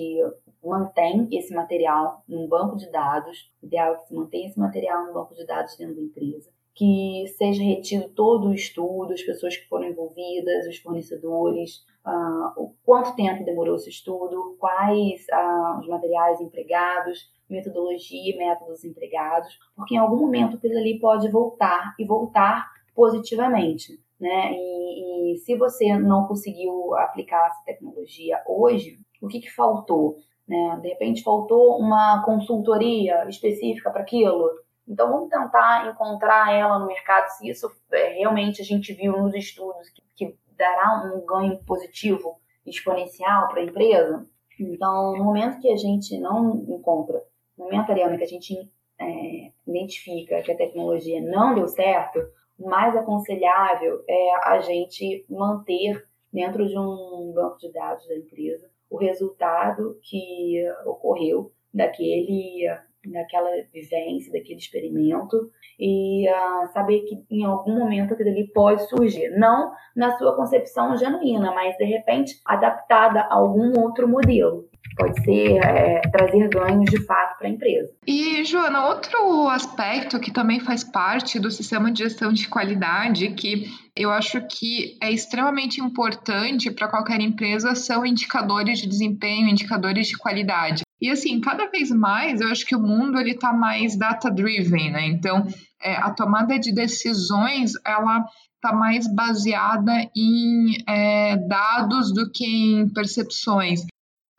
mantém 0.64 1.28
esse 1.32 1.54
material 1.54 2.24
num 2.28 2.48
banco 2.48 2.76
de 2.76 2.90
dados, 2.92 3.52
o 3.62 3.68
ideal 3.68 3.94
é 3.94 3.98
que 3.98 4.08
se 4.08 4.16
mantenha 4.16 4.48
esse 4.48 4.60
material 4.60 5.06
no 5.06 5.14
banco 5.14 5.36
de 5.36 5.46
dados 5.46 5.78
dentro 5.78 5.96
da 5.96 6.02
empresa, 6.02 6.50
que 6.74 7.26
seja 7.38 7.64
retido 7.64 8.10
todo 8.10 8.50
o 8.50 8.54
estudo, 8.54 9.14
as 9.14 9.22
pessoas 9.22 9.56
que 9.56 9.68
foram 9.68 9.88
envolvidas, 9.88 10.68
os 10.68 10.78
fornecedores, 10.78 11.86
uh, 12.06 12.74
quanto 12.84 13.16
tempo 13.16 13.46
demorou 13.46 13.76
esse 13.76 13.90
estudo, 13.90 14.58
quais 14.60 15.26
uh, 15.32 15.80
os 15.80 15.88
materiais 15.88 16.42
empregados, 16.42 17.32
metodologia 17.48 18.34
e 18.34 18.38
métodos 18.38 18.84
empregados, 18.84 19.58
porque 19.76 19.96
em 19.96 20.00
algum 20.00 20.18
momento 20.18 20.58
aquilo 20.58 20.78
ali 20.78 21.00
pode 21.00 21.30
voltar 21.30 21.94
e 22.00 22.06
voltar 22.06 22.68
positivamente. 22.96 24.04
Né? 24.20 24.54
E, 24.54 25.34
e 25.34 25.38
se 25.40 25.58
você 25.58 25.98
não 25.98 26.28
conseguiu 26.28 26.96
aplicar 26.96 27.48
essa 27.48 27.64
tecnologia 27.66 28.42
hoje, 28.48 29.00
o 29.22 29.28
que, 29.28 29.40
que 29.40 29.52
faltou? 29.52 30.18
Né? 30.48 30.80
De 30.82 30.90
repente 30.90 31.24
faltou 31.24 31.78
uma 31.78 32.24
consultoria 32.24 33.28
específica 33.28 33.92
para 33.92 34.02
aquilo. 34.02 34.50
Então 34.88 35.12
vamos 35.12 35.30
tentar 35.30 35.88
encontrar 35.90 36.54
ela 36.54 36.80
no 36.80 36.88
mercado 36.88 37.28
se 37.30 37.50
isso 37.50 37.68
é, 37.92 38.14
realmente 38.14 38.62
a 38.62 38.66
gente 38.66 38.94
viu 38.94 39.14
nos 39.14 39.34
estudos 39.34 39.90
que, 39.90 40.04
que 40.16 40.38
dará 40.56 41.04
um 41.06 41.26
ganho 41.26 41.58
positivo 41.66 42.40
exponencial 42.66 43.48
para 43.48 43.62
a 43.62 43.66
empresa. 43.66 44.26
Então, 44.60 45.18
no 45.18 45.24
momento 45.24 45.60
que 45.60 45.70
a 45.70 45.76
gente 45.76 46.18
não 46.20 46.64
encontra, 46.70 47.22
no 47.58 47.66
momento, 47.66 47.92
Ariana, 47.92 48.18
que 48.18 48.24
a 48.24 48.28
gente 48.28 48.54
é, 49.00 49.52
identifica 49.68 50.42
que 50.42 50.52
a 50.52 50.58
tecnologia 50.58 51.22
não 51.22 51.54
deu 51.54 51.68
certo, 51.68 52.20
mais 52.58 52.96
aconselhável 52.96 54.04
é 54.08 54.48
a 54.48 54.60
gente 54.60 55.26
manter 55.30 56.08
dentro 56.32 56.68
de 56.68 56.78
um 56.78 57.32
banco 57.34 57.58
de 57.58 57.72
dados 57.72 58.08
da 58.08 58.16
empresa 58.16 58.70
o 58.90 58.98
resultado 58.98 59.98
que 60.02 60.64
ocorreu 60.86 61.52
daquele 61.74 62.66
daquela 63.12 63.50
vivência, 63.74 64.32
daquele 64.32 64.60
experimento 64.60 65.50
e 65.80 66.28
uh, 66.30 66.68
saber 66.74 67.02
que 67.02 67.24
em 67.30 67.44
algum 67.44 67.78
momento 67.78 68.14
aquilo 68.14 68.30
ali 68.30 68.48
pode 68.54 68.88
surgir, 68.88 69.30
não 69.38 69.72
na 69.96 70.18
sua 70.18 70.36
concepção 70.36 70.96
genuína, 70.98 71.52
mas 71.54 71.78
de 71.78 71.86
repente 71.86 72.40
adaptada 72.46 73.22
a 73.22 73.34
algum 73.34 73.80
outro 73.80 74.08
modelo 74.08 74.70
pode 74.96 75.22
ser 75.24 75.58
é, 75.58 76.02
trazer 76.10 76.48
ganhos 76.50 76.86
de 76.86 77.04
fato 77.06 77.38
para 77.38 77.48
a 77.48 77.50
empresa. 77.50 77.92
E, 78.08 78.44
Joana, 78.46 78.88
outro 78.88 79.50
aspecto 79.50 80.20
que 80.20 80.32
também 80.32 80.60
faz 80.60 80.84
parte 80.84 81.40
do 81.40 81.52
sistema 81.52 81.92
de 81.92 82.04
gestão 82.04 82.32
de 82.32 82.48
qualidade, 82.48 83.30
que 83.34 83.66
eu 83.96 84.12
acho 84.12 84.42
que 84.48 84.98
é 85.02 85.12
extremamente 85.12 85.82
importante 85.82 86.72
para 86.72 86.88
qualquer 86.88 87.20
empresa, 87.20 87.76
são 87.76 88.06
indicadores 88.06 88.80
de 88.80 88.88
desempenho, 88.88 89.50
indicadores 89.50 90.08
de 90.08 90.18
qualidade. 90.18 90.85
E 91.06 91.10
assim, 91.12 91.40
cada 91.40 91.68
vez 91.68 91.92
mais 91.92 92.42
eu 92.42 92.50
acho 92.50 92.66
que 92.66 92.76
o 92.76 92.82
mundo 92.82 93.20
ele 93.20 93.34
está 93.34 93.54
mais 93.54 93.96
data 93.96 94.28
driven, 94.28 94.92
né? 94.92 95.06
Então, 95.06 95.46
é, 95.80 95.94
a 95.98 96.10
tomada 96.10 96.58
de 96.58 96.74
decisões 96.74 97.74
ela 97.86 98.26
está 98.56 98.76
mais 98.76 99.08
baseada 99.14 99.92
em 100.18 100.78
é, 100.90 101.38
dados 101.48 102.12
do 102.12 102.32
que 102.32 102.44
em 102.44 102.90
percepções 102.90 103.86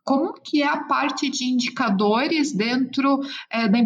como 0.05 0.33
que 0.33 0.61
é 0.61 0.67
a 0.67 0.83
parte 0.83 1.29
de 1.29 1.45
indicadores 1.45 2.53
dentro 2.53 3.21
é, 3.49 3.69
da 3.69 3.79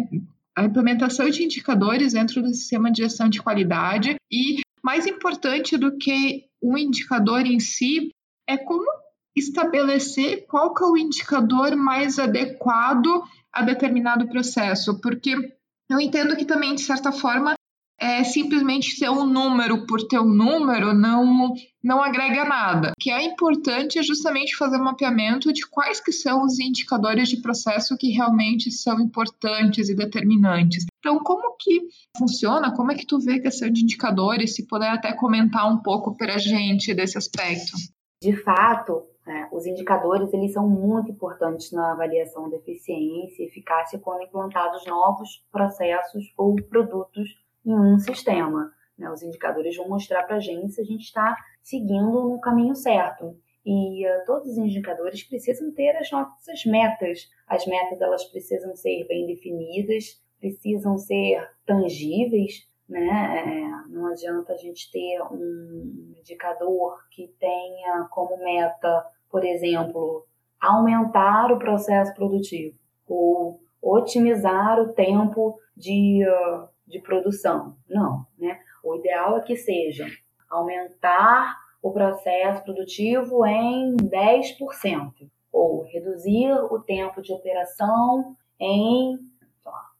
a 0.56 0.64
implementação 0.64 1.30
de 1.30 1.44
indicadores 1.44 2.12
dentro 2.12 2.42
do 2.42 2.52
sistema 2.52 2.90
de 2.90 3.02
gestão 3.02 3.28
de 3.28 3.40
qualidade 3.40 4.16
e 4.30 4.60
mais 4.82 5.06
importante 5.06 5.76
do 5.76 5.96
que 5.96 6.46
o 6.60 6.76
indicador 6.76 7.46
em 7.46 7.60
si 7.60 8.10
é 8.48 8.56
como 8.56 8.84
estabelecer 9.34 10.46
qual 10.46 10.74
que 10.74 10.84
é 10.84 10.86
o 10.86 10.96
indicador 10.96 11.76
mais 11.76 12.18
adequado 12.18 13.22
a 13.52 13.62
determinado 13.62 14.28
processo, 14.28 15.00
porque 15.00 15.34
eu 15.90 16.00
entendo 16.00 16.36
que 16.36 16.44
também 16.44 16.74
de 16.74 16.82
certa 16.82 17.12
forma 17.12 17.54
é, 18.02 18.24
simplesmente 18.24 18.98
ter 18.98 19.08
um 19.08 19.24
número 19.24 19.86
por 19.86 20.02
ter 20.08 20.18
um 20.18 20.28
número 20.28 20.92
não, 20.92 21.54
não 21.82 22.02
agrega 22.02 22.44
nada. 22.44 22.90
O 22.90 23.00
que 23.00 23.12
é 23.12 23.22
importante 23.22 23.96
é 23.96 24.02
justamente 24.02 24.56
fazer 24.56 24.76
um 24.76 24.84
mapeamento 24.84 25.52
de 25.52 25.64
quais 25.68 26.00
que 26.00 26.10
são 26.10 26.42
os 26.42 26.58
indicadores 26.58 27.28
de 27.28 27.40
processo 27.40 27.96
que 27.96 28.10
realmente 28.10 28.72
são 28.72 28.98
importantes 28.98 29.88
e 29.88 29.94
determinantes. 29.94 30.84
Então, 30.98 31.20
como 31.20 31.56
que 31.56 31.82
funciona? 32.18 32.74
Como 32.74 32.90
é 32.90 32.96
que 32.96 33.06
tu 33.06 33.20
vê 33.20 33.34
a 33.34 33.42
questão 33.42 33.70
de 33.70 33.82
indicadores? 33.82 34.56
Se 34.56 34.66
puder 34.66 34.90
até 34.90 35.12
comentar 35.12 35.72
um 35.72 35.78
pouco 35.78 36.16
para 36.16 36.34
a 36.34 36.38
gente 36.38 36.92
desse 36.92 37.16
aspecto. 37.16 37.72
De 38.20 38.36
fato, 38.42 39.02
é, 39.26 39.48
os 39.52 39.66
indicadores 39.66 40.32
eles 40.32 40.52
são 40.52 40.68
muito 40.68 41.10
importantes 41.10 41.70
na 41.70 41.92
avaliação 41.92 42.50
da 42.50 42.56
eficiência 42.56 43.42
e 43.42 43.46
eficácia 43.46 43.98
quando 43.98 44.22
implantados 44.22 44.84
novos 44.86 45.46
processos 45.50 46.32
ou 46.36 46.56
produtos 46.56 47.40
em 47.64 47.72
um 47.72 47.98
sistema. 47.98 48.72
Né? 48.98 49.08
Os 49.10 49.22
indicadores 49.22 49.76
vão 49.76 49.88
mostrar 49.88 50.24
para 50.24 50.36
a 50.36 50.40
gente 50.40 50.72
se 50.72 50.80
a 50.80 50.84
gente 50.84 51.02
está 51.02 51.36
seguindo 51.62 52.28
no 52.28 52.40
caminho 52.40 52.74
certo. 52.74 53.36
E 53.64 54.04
uh, 54.04 54.24
todos 54.26 54.48
os 54.48 54.58
indicadores 54.58 55.22
precisam 55.22 55.72
ter 55.72 55.96
as 55.96 56.10
nossas 56.10 56.64
metas. 56.66 57.30
As 57.46 57.64
metas 57.64 58.00
elas 58.00 58.24
precisam 58.24 58.74
ser 58.74 59.06
bem 59.06 59.24
definidas, 59.26 60.20
precisam 60.40 60.98
ser 60.98 61.48
tangíveis, 61.64 62.68
né? 62.92 63.44
É, 63.44 63.88
não 63.90 64.06
adianta 64.06 64.52
a 64.52 64.56
gente 64.56 64.90
ter 64.90 65.20
um 65.30 66.14
indicador 66.18 66.98
que 67.10 67.28
tenha 67.38 68.06
como 68.10 68.36
meta, 68.38 69.06
por 69.30 69.44
exemplo, 69.44 70.26
aumentar 70.60 71.50
o 71.50 71.58
processo 71.58 72.14
produtivo 72.14 72.76
ou 73.08 73.60
otimizar 73.82 74.80
o 74.80 74.92
tempo 74.92 75.58
de 75.76 76.24
de 76.92 77.00
produção. 77.00 77.74
Não, 77.88 78.26
né? 78.38 78.60
O 78.84 78.94
ideal 78.94 79.38
é 79.38 79.40
que 79.40 79.56
seja 79.56 80.06
aumentar 80.50 81.56
o 81.82 81.90
processo 81.90 82.62
produtivo 82.62 83.46
em 83.46 83.96
10% 83.96 85.30
ou 85.50 85.82
reduzir 85.84 86.52
o 86.70 86.78
tempo 86.80 87.22
de 87.22 87.32
operação 87.32 88.36
em 88.60 89.18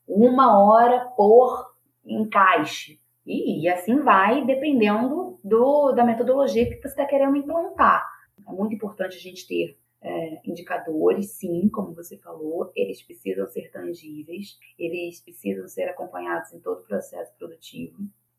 uma 0.06 0.62
hora 0.62 1.08
por 1.16 1.71
encaixe. 2.04 3.00
E, 3.24 3.62
e 3.62 3.68
assim 3.68 4.00
vai, 4.00 4.44
dependendo 4.44 5.38
do, 5.44 5.92
da 5.92 6.04
metodologia 6.04 6.68
que 6.68 6.80
você 6.80 6.88
está 6.88 7.04
querendo 7.06 7.36
implantar. 7.36 8.04
É 8.46 8.52
muito 8.52 8.74
importante 8.74 9.16
a 9.16 9.20
gente 9.20 9.46
ter 9.46 9.78
é, 10.02 10.40
indicadores, 10.44 11.30
sim, 11.30 11.68
como 11.68 11.94
você 11.94 12.18
falou, 12.18 12.72
eles 12.74 13.00
precisam 13.02 13.46
ser 13.46 13.70
tangíveis, 13.70 14.58
eles 14.78 15.20
precisam 15.20 15.68
ser 15.68 15.84
acompanhados 15.84 16.52
em 16.52 16.60
todo 16.60 16.80
o 16.80 16.86
processo 16.86 17.32
produtivo. 17.38 17.98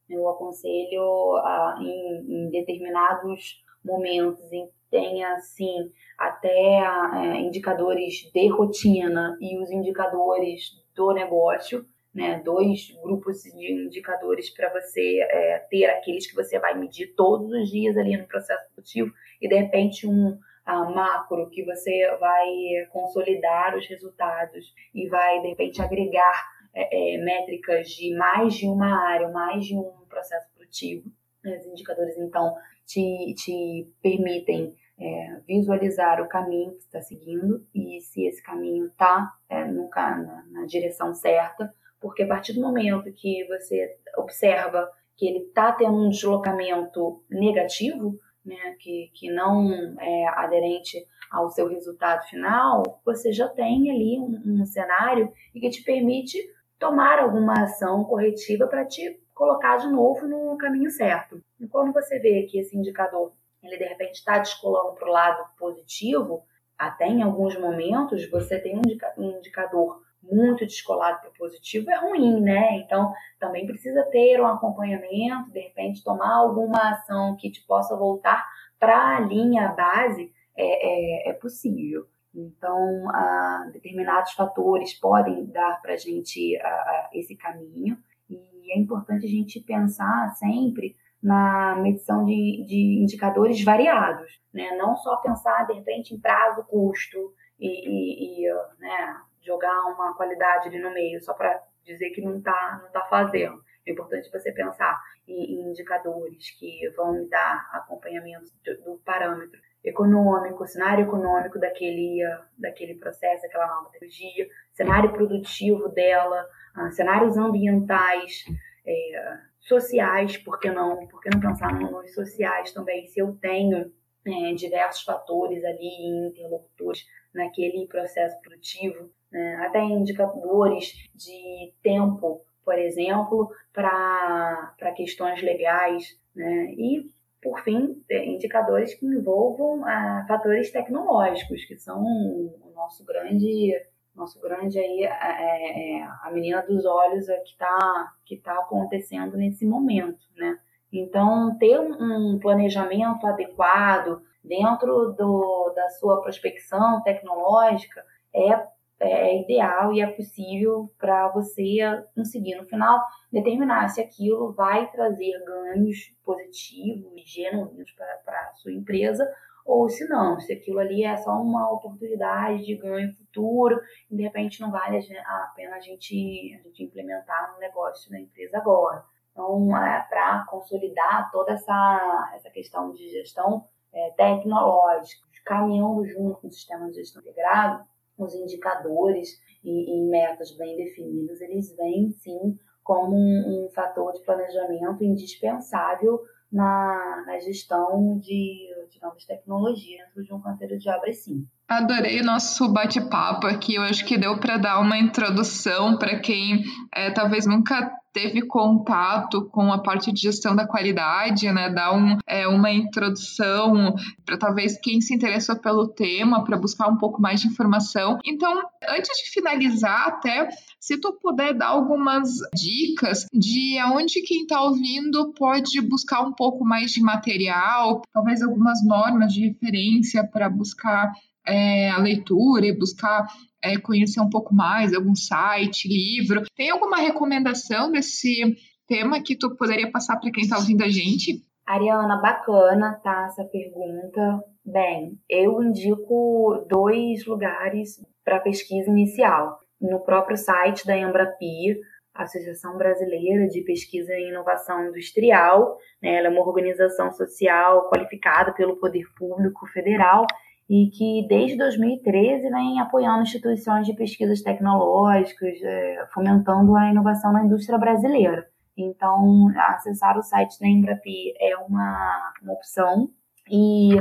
Eu 0.10 0.28
aconselho 0.28 1.38
a, 1.38 1.78
em, 1.80 2.48
em 2.48 2.50
determinados 2.50 3.64
momentos 3.84 4.52
em 4.52 4.68
que 4.68 4.74
tenha, 4.92 5.34
assim, 5.34 5.92
até 6.18 6.80
é, 6.80 7.40
indicadores 7.40 8.30
de 8.34 8.48
rotina 8.50 9.38
e 9.40 9.58
os 9.58 9.72
indicadores 9.72 10.84
do 10.94 11.14
negócio, 11.14 11.86
né, 12.14 12.42
dois 12.44 12.92
grupos 13.02 13.42
de 13.42 13.72
indicadores 13.72 14.50
para 14.50 14.72
você 14.72 15.20
é, 15.22 15.60
ter 15.70 15.86
aqueles 15.86 16.30
que 16.30 16.36
você 16.36 16.60
vai 16.60 16.78
medir 16.78 17.14
todos 17.16 17.52
os 17.52 17.70
dias 17.70 17.98
ali 17.98 18.16
no 18.16 18.28
processo 18.28 18.64
produtivo 18.74 19.12
e 19.42 19.48
de 19.48 19.56
repente 19.56 20.08
um 20.08 20.38
a 20.66 20.90
macro, 20.90 21.50
que 21.50 21.64
você 21.64 22.08
vai 22.20 22.48
consolidar 22.90 23.76
os 23.76 23.86
resultados 23.88 24.74
e 24.94 25.10
vai, 25.10 25.42
de 25.42 25.50
repente, 25.50 25.82
agregar 25.82 26.48
é, 26.74 27.16
é, 27.16 27.18
métricas 27.18 27.90
de 27.90 28.16
mais 28.16 28.54
de 28.54 28.68
uma 28.68 29.12
área, 29.12 29.28
mais 29.30 29.66
de 29.66 29.76
um 29.76 29.92
processo 30.08 30.48
produtivo. 30.56 31.12
Os 31.46 31.66
indicadores, 31.66 32.18
então, 32.18 32.56
te, 32.86 33.34
te 33.36 33.92
permitem 34.02 34.74
é, 34.98 35.42
visualizar 35.46 36.22
o 36.22 36.30
caminho 36.30 36.72
que 36.72 36.80
está 36.80 37.02
seguindo 37.02 37.66
e 37.76 38.00
se 38.00 38.26
esse 38.26 38.42
caminho 38.42 38.86
está 38.88 39.34
é, 39.50 39.66
na, 39.66 40.46
na 40.50 40.66
direção 40.66 41.14
certa, 41.14 41.74
porque 42.04 42.24
a 42.24 42.28
partir 42.28 42.52
do 42.52 42.60
momento 42.60 43.14
que 43.14 43.48
você 43.48 43.98
observa 44.18 44.92
que 45.16 45.26
ele 45.26 45.46
está 45.46 45.72
tendo 45.72 45.96
um 45.96 46.10
deslocamento 46.10 47.24
negativo, 47.30 48.20
né, 48.46 48.76
que, 48.78 49.10
que 49.16 49.32
não 49.32 49.72
é 50.02 50.28
aderente 50.36 50.98
ao 51.32 51.50
seu 51.50 51.70
resultado 51.70 52.28
final, 52.28 52.84
você 53.06 53.32
já 53.32 53.48
tem 53.48 53.90
ali 53.90 54.20
um, 54.20 54.62
um 54.62 54.66
cenário 54.66 55.32
e 55.56 55.62
que 55.62 55.70
te 55.70 55.82
permite 55.82 56.38
tomar 56.78 57.20
alguma 57.20 57.64
ação 57.64 58.04
corretiva 58.04 58.68
para 58.68 58.84
te 58.84 59.24
colocar 59.34 59.78
de 59.78 59.88
novo 59.88 60.28
no 60.28 60.58
caminho 60.58 60.90
certo. 60.90 61.40
E 61.58 61.66
quando 61.68 61.94
você 61.94 62.20
vê 62.20 62.44
que 62.44 62.60
esse 62.60 62.78
indicador 62.78 63.32
ele 63.64 63.78
de 63.78 63.86
repente 63.86 64.16
está 64.16 64.40
descolando 64.40 64.96
para 64.96 65.08
o 65.08 65.12
lado 65.12 65.46
positivo, 65.58 66.44
até 66.78 67.08
em 67.08 67.24
alguns 67.24 67.58
momentos 67.58 68.30
você 68.30 68.60
tem 68.60 68.78
um 68.78 69.38
indicador 69.38 70.02
muito 70.24 70.66
descolado 70.66 71.22
para 71.22 71.32
positivo 71.32 71.90
é 71.92 71.96
ruim, 71.96 72.42
né? 72.42 72.78
Então, 72.78 73.14
também 73.40 73.66
precisa 73.66 74.04
ter 74.06 74.40
um 74.40 74.48
acompanhamento, 74.48 75.52
de 75.52 75.60
repente, 75.60 76.04
tomar 76.04 76.34
alguma 76.34 76.92
ação 76.92 77.36
que 77.36 77.52
te 77.52 77.62
possa 77.66 77.96
voltar 77.96 78.48
para 78.80 79.18
a 79.18 79.20
linha 79.20 79.70
base 79.70 80.32
é, 80.56 81.28
é, 81.28 81.30
é 81.30 81.34
possível. 81.34 82.08
Então, 82.34 83.10
ah, 83.10 83.70
determinados 83.72 84.32
fatores 84.34 84.94
podem 84.94 85.46
dar 85.46 85.82
para 85.82 85.94
a 85.94 85.98
gente 85.98 86.58
ah, 86.58 87.10
esse 87.14 87.36
caminho 87.36 87.98
e 88.30 88.72
é 88.72 88.80
importante 88.80 89.26
a 89.26 89.30
gente 89.30 89.60
pensar 89.60 90.30
sempre 90.36 90.96
na 91.22 91.76
medição 91.78 92.26
de, 92.26 92.66
de 92.68 93.00
indicadores 93.02 93.64
variados, 93.64 94.42
né? 94.54 94.76
Não 94.76 94.96
só 94.98 95.18
pensar, 95.18 95.66
de 95.68 95.74
repente, 95.74 96.14
em 96.14 96.20
prazo, 96.20 96.66
custo 96.66 97.34
e, 97.58 97.68
e, 97.68 98.46
e 98.46 98.54
né, 98.80 99.22
jogar 99.46 99.86
uma 99.86 100.16
qualidade 100.16 100.68
ali 100.68 100.80
no 100.80 100.94
meio 100.94 101.22
só 101.22 101.34
para 101.34 101.62
dizer 101.84 102.10
que 102.12 102.22
não 102.22 102.38
está 102.38 102.80
não 102.84 102.92
tá 102.92 103.06
fazendo. 103.10 103.62
É 103.86 103.92
importante 103.92 104.32
você 104.32 104.52
pensar 104.52 104.98
em, 105.28 105.56
em, 105.56 105.70
indicadores 105.70 106.52
que 106.58 106.90
vão 106.96 107.28
dar 107.28 107.70
acompanhamento 107.74 108.52
do, 108.64 108.84
do 108.84 109.02
parâmetro 109.04 109.60
econômico, 109.84 110.66
cenário 110.66 111.06
econômico 111.06 111.60
daquele, 111.60 112.22
daquele 112.58 112.96
processo, 112.96 113.42
daquela 113.42 113.68
nova 113.68 113.90
tecnologia, 113.90 114.48
cenário 114.72 115.12
produtivo 115.12 115.90
dela, 115.90 116.48
uh, 116.78 116.92
cenários 116.92 117.38
ambientais, 117.38 118.46
é, 118.86 119.38
sociais, 119.60 120.38
por 120.38 120.60
que 120.60 120.72
não? 120.72 121.06
Por 121.08 121.22
que 121.22 121.30
não 121.30 121.42
pensar 121.42 121.74
nos 121.74 122.14
sociais 122.14 122.72
também? 122.72 123.08
Se 123.08 123.20
eu 123.20 123.38
tenho 123.42 123.92
é, 124.26 124.54
diversos 124.54 125.04
fatores 125.04 125.64
ali, 125.64 126.28
interlocutores 126.30 127.06
naquele 127.34 127.88
processo 127.88 128.40
produtivo, 128.42 129.10
né? 129.32 129.56
até 129.66 129.82
indicadores 129.82 131.10
de 131.14 131.74
tempo, 131.82 132.42
por 132.64 132.78
exemplo, 132.78 133.52
para 133.74 134.94
questões 134.96 135.42
legais, 135.42 136.18
né? 136.36 136.74
e, 136.78 137.10
por 137.42 137.60
fim, 137.60 138.02
indicadores 138.10 138.94
que 138.94 139.06
envolvam 139.06 139.86
ah, 139.86 140.24
fatores 140.28 140.72
tecnológicos, 140.72 141.66
que 141.66 141.76
são 141.76 142.02
o 142.02 142.72
nosso 142.74 143.04
grande 143.04 143.74
Nosso 144.16 144.40
grande 144.40 144.78
aí 144.78 145.04
é, 145.04 145.08
é, 145.08 145.98
é 146.00 146.04
a 146.04 146.30
menina 146.32 146.62
dos 146.62 146.86
olhos 146.86 147.28
é 147.30 147.38
que 147.38 147.50
está 147.50 148.14
que 148.24 148.38
tá 148.38 148.54
acontecendo 148.60 149.36
nesse 149.36 149.66
momento, 149.66 150.24
né? 150.38 150.60
Então, 150.94 151.58
ter 151.58 151.80
um 151.80 152.38
planejamento 152.40 153.26
adequado 153.26 154.22
dentro 154.44 155.14
do, 155.18 155.74
da 155.76 155.90
sua 155.90 156.22
prospecção 156.22 157.02
tecnológica 157.02 158.04
é 158.34 158.72
é 159.04 159.42
ideal 159.42 159.94
e 159.94 160.02
é 160.02 160.08
possível 160.08 160.90
para 160.98 161.28
você 161.30 161.78
conseguir 162.16 162.56
no 162.56 162.64
final 162.64 163.02
determinar 163.32 163.90
se 163.90 164.02
aquilo 164.02 164.54
vai 164.54 164.90
trazer 164.92 165.44
ganhos 165.46 166.14
positivos 166.24 167.12
e 167.16 167.26
genuínos 167.26 167.92
para 167.92 168.50
a 168.50 168.54
sua 168.54 168.72
empresa 168.72 169.28
ou 169.66 169.88
se 169.88 170.08
não, 170.08 170.40
se 170.40 170.52
aquilo 170.54 170.80
ali 170.80 171.04
é 171.04 171.16
só 171.16 171.32
uma 171.32 171.72
oportunidade 171.72 172.66
de 172.66 172.76
ganho 172.76 173.14
futuro 173.16 173.80
e 174.12 174.16
de 174.16 174.24
repente 174.24 174.60
não 174.60 174.72
vale 174.72 174.98
a 174.98 175.54
pena 175.56 175.76
a 175.76 175.80
gente, 175.80 176.60
a 176.60 176.68
gente 176.68 176.84
implementar 176.84 177.54
no 177.54 177.60
negócio 177.60 178.12
da 178.12 178.20
empresa 178.20 178.58
agora. 178.58 179.04
Então, 179.34 179.76
é, 179.76 180.06
para 180.10 180.46
consolidar 180.48 181.30
toda 181.32 181.54
essa, 181.54 182.32
essa 182.36 182.50
questão 182.50 182.94
de 182.94 183.10
gestão 183.10 183.68
é, 183.92 184.12
tecnológica, 184.12 185.28
caminhando 185.44 186.06
junto 186.06 186.40
com 186.40 186.48
o 186.48 186.52
sistema 186.52 186.88
de 186.88 186.96
gestão 186.96 187.22
integrado, 187.22 187.84
os 188.18 188.34
indicadores 188.34 189.42
e, 189.64 189.98
e 189.98 190.10
metas 190.10 190.56
bem 190.56 190.78
definidos, 190.78 191.42
eles 191.42 191.76
vêm 191.76 192.12
sim 192.12 192.58
como 192.84 193.16
um, 193.16 193.66
um 193.66 193.70
fator 193.72 194.14
de 194.14 194.22
planejamento 194.22 195.04
indispensável 195.04 196.22
na, 196.52 197.24
na 197.26 197.40
gestão 197.40 198.20
de, 198.20 198.70
de, 198.90 199.02
novas 199.02 199.26
tecnologias 199.26 200.06
dentro 200.10 200.24
de 200.24 200.34
um 200.34 200.42
canteiro 200.42 200.78
de 200.78 200.90
obra, 200.90 201.12
sim. 201.12 201.48
Adorei 201.78 202.22
nosso 202.22 202.72
bate-papo 202.72 203.48
aqui. 203.48 203.76
Eu 203.76 203.82
acho 203.82 204.06
que 204.06 204.16
deu 204.16 204.38
para 204.38 204.58
dar 204.58 204.80
uma 204.80 204.96
introdução 204.96 205.98
para 205.98 206.20
quem 206.20 206.64
é, 206.94 207.10
talvez 207.10 207.48
nunca 207.48 207.92
teve 208.14 208.46
contato 208.46 209.50
com 209.50 209.74
a 209.74 209.82
parte 209.82 210.12
de 210.12 210.22
gestão 210.22 210.56
da 210.56 210.68
qualidade, 210.68 211.52
né? 211.52 211.72
Dar 211.72 211.96
um, 211.96 212.18
é, 212.28 212.48
uma 212.48 212.72
introdução 212.72 213.96
para 214.24 214.38
talvez 214.38 214.78
quem 214.80 215.02
se 215.02 215.16
interessou 215.16 215.60
pelo 215.60 215.88
tema, 215.88 216.44
para 216.44 216.56
buscar 216.56 216.88
um 216.88 216.98
pouco 216.98 217.20
mais 217.20 217.42
de 217.42 217.48
informação. 217.48 218.20
Então, 218.24 218.54
antes 218.88 219.12
de 219.18 219.32
finalizar, 219.32 220.10
até 220.10 220.48
se 220.80 221.00
tu 221.00 221.18
puder 221.20 221.56
dar 221.56 221.70
algumas 221.70 222.30
dicas 222.54 223.26
de 223.34 223.80
aonde 223.80 224.22
quem 224.22 224.44
está 224.44 224.62
ouvindo 224.62 225.34
pode 225.34 225.82
buscar 225.82 226.22
um 226.22 226.34
pouco 226.34 226.64
mais 226.64 226.92
de 226.92 227.02
material, 227.02 228.04
talvez 228.14 228.44
algumas 228.44 228.86
normas 228.86 229.34
de 229.34 229.48
referência 229.48 230.24
para 230.24 230.48
buscar 230.52 231.12
é, 231.46 231.90
a 231.90 231.98
leitura 231.98 232.66
e 232.66 232.78
buscar 232.78 233.28
é, 233.64 233.78
conhecer 233.78 234.20
um 234.22 234.30
pouco 234.30 234.54
mais, 234.54 234.94
algum 234.94 235.16
site, 235.16 235.88
livro. 235.88 236.44
Tem 236.56 236.70
alguma 236.70 236.98
recomendação 236.98 237.92
desse 237.92 238.56
tema 238.88 239.22
que 239.22 239.38
tu 239.38 239.56
poderia 239.56 239.92
passar 239.92 240.20
para 240.20 240.32
quem 240.32 240.44
está 240.44 240.58
ouvindo 240.58 240.84
a 240.84 240.90
gente? 240.90 241.42
Ariana, 241.66 242.22
bacana, 242.22 243.00
tá? 243.04 243.28
Essa 243.28 243.46
pergunta. 243.46 244.44
Bem, 244.66 245.18
eu 245.30 245.62
indico 245.64 246.66
dois 246.70 247.26
lugares 247.26 248.02
para 248.24 248.40
pesquisa 248.40 248.90
inicial. 248.90 249.60
No 249.80 250.00
próprio 250.02 250.38
site 250.38 250.86
da 250.86 250.98
Embrapi, 250.98 251.78
Associação 252.14 252.78
Brasileira 252.78 253.48
de 253.48 253.62
Pesquisa 253.62 254.14
e 254.14 254.30
Inovação 254.30 254.88
Industrial. 254.88 255.78
Né? 256.02 256.16
Ela 256.16 256.28
é 256.28 256.30
uma 256.30 256.46
organização 256.46 257.12
social 257.12 257.90
qualificada 257.90 258.54
pelo 258.54 258.78
Poder 258.78 259.06
Público 259.18 259.66
Federal 259.68 260.26
e 260.74 260.90
que 260.90 261.28
desde 261.28 261.56
2013 261.56 262.50
vem 262.50 262.80
apoiando 262.80 263.22
instituições 263.22 263.86
de 263.86 263.94
pesquisas 263.94 264.42
tecnológicas, 264.42 265.62
é, 265.62 266.04
fomentando 266.12 266.76
a 266.76 266.90
inovação 266.90 267.32
na 267.32 267.46
indústria 267.46 267.78
brasileira. 267.78 268.48
Então, 268.76 269.50
acessar 269.56 270.18
o 270.18 270.24
site 270.24 270.60
da 270.60 270.68
Embrapi 270.68 271.32
é 271.40 271.56
uma, 271.58 272.34
uma 272.42 272.54
opção 272.54 273.08
e 273.52 273.92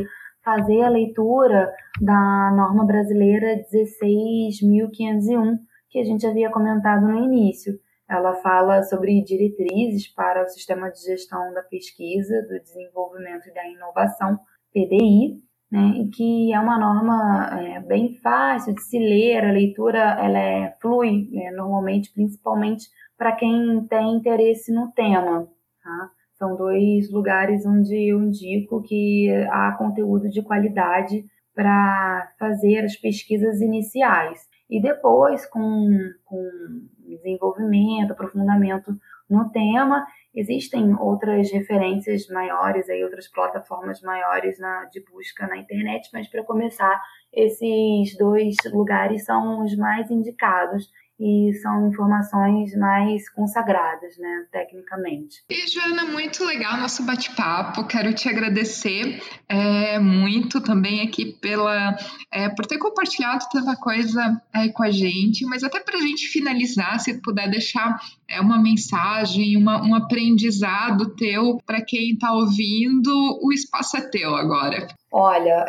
fazer 0.43 0.81
a 0.81 0.89
leitura 0.89 1.71
da 2.01 2.51
norma 2.57 2.87
brasileira 2.87 3.63
16.501, 3.71 5.59
que 5.91 5.99
a 5.99 6.05
gente 6.05 6.27
havia 6.27 6.51
comentado 6.51 7.07
no 7.07 7.23
início. 7.23 7.79
Ela 8.09 8.33
fala 8.37 8.83
sobre 8.85 9.23
diretrizes 9.23 10.09
para 10.09 10.43
o 10.43 10.49
sistema 10.49 10.91
de 10.91 11.03
gestão 11.03 11.53
da 11.53 11.63
pesquisa, 11.63 12.41
do 12.49 12.59
desenvolvimento 12.63 13.47
e 13.47 13.53
da 13.53 13.69
inovação, 13.69 14.41
PDI, 14.73 15.52
né, 15.73 15.95
e 16.03 16.09
que 16.11 16.53
é 16.53 16.61
uma 16.61 16.79
norma 16.79 17.49
é, 17.59 17.81
bem 17.81 18.15
fácil 18.17 18.75
de 18.75 18.83
se 18.83 18.99
ler, 18.99 19.43
a 19.43 19.53
leitura 19.53 19.99
ela 19.99 20.39
é, 20.39 20.77
flui 20.83 21.31
né, 21.33 21.51
normalmente, 21.53 22.13
principalmente 22.13 22.91
para 23.17 23.33
quem 23.33 23.83
tem 23.89 24.17
interesse 24.17 24.71
no 24.71 24.93
tema. 24.93 25.49
Tá? 25.83 26.11
São 26.35 26.57
dois 26.57 27.11
lugares 27.11 27.65
onde 27.65 28.11
eu 28.11 28.21
indico 28.21 28.83
que 28.83 29.31
há 29.51 29.73
conteúdo 29.79 30.29
de 30.29 30.43
qualidade 30.43 31.25
para 31.55 32.31
fazer 32.39 32.85
as 32.85 32.97
pesquisas 32.97 33.63
iniciais. 33.63 34.41
E 34.69 34.81
depois, 34.81 35.47
com, 35.47 35.89
com 36.27 36.51
desenvolvimento, 36.99 38.11
aprofundamento 38.11 38.95
no 39.29 39.49
tema, 39.51 40.05
Existem 40.35 40.95
outras 40.95 41.53
referências 41.53 42.27
maiores, 42.29 42.89
aí, 42.89 43.05
outras 43.05 43.29
plataformas 43.29 44.01
maiores 44.01 44.59
na, 44.59 44.87
de 44.87 45.01
busca 45.05 45.47
na 45.47 45.59
internet, 45.59 46.09
mas 46.13 46.27
para 46.29 46.43
começar, 46.43 47.03
esses 47.33 48.17
dois 48.17 48.57
lugares 48.73 49.25
são 49.25 49.63
os 49.63 49.77
mais 49.77 50.11
indicados 50.11 50.91
e 51.23 51.55
são 51.55 51.87
informações 51.87 52.77
mais 52.77 53.29
consagradas, 53.31 54.19
né, 54.19 54.47
tecnicamente. 54.51 55.45
E 55.49 55.69
Joana, 55.69 56.05
muito 56.07 56.45
legal 56.45 56.77
nosso 56.77 57.07
bate-papo. 57.07 57.87
Quero 57.87 58.13
te 58.13 58.29
agradecer 58.29 59.23
é, 59.49 60.01
muito 60.01 60.61
também 60.61 61.01
aqui 61.01 61.27
pela 61.27 61.97
é, 62.33 62.49
por 62.49 62.67
ter 62.67 62.79
compartilhado 62.79 63.45
tanta 63.53 63.77
coisa 63.77 64.43
é, 64.53 64.69
com 64.71 64.83
a 64.83 64.91
gente, 64.91 65.47
mas 65.47 65.63
até 65.63 65.79
para 65.79 65.97
a 65.97 66.01
gente 66.01 66.27
finalizar, 66.27 66.99
se 66.99 67.23
puder 67.23 67.49
deixar 67.49 68.01
é, 68.29 68.41
uma 68.41 68.61
mensagem, 68.61 69.57
uma, 69.57 69.81
um 69.81 69.95
aprendizado 69.95 71.15
teu 71.15 71.59
para 71.65 71.85
quem 71.85 72.15
está 72.15 72.33
ouvindo, 72.33 73.13
o 73.41 73.53
espaço 73.53 73.97
é 73.97 74.01
teu 74.11 74.35
agora. 74.35 74.89
Olha, 75.13 75.67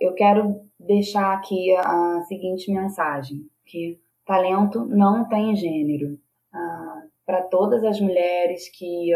eu 0.00 0.12
quero 0.14 0.62
deixar 0.80 1.34
aqui 1.34 1.76
a 1.76 2.22
seguinte 2.26 2.72
mensagem, 2.72 3.42
que 3.64 3.98
talento 4.28 4.84
não 4.84 5.26
tem 5.26 5.56
gênero. 5.56 6.18
Ah, 6.52 7.02
Para 7.24 7.42
todas 7.42 7.82
as 7.82 7.98
mulheres 7.98 8.68
que 8.68 9.10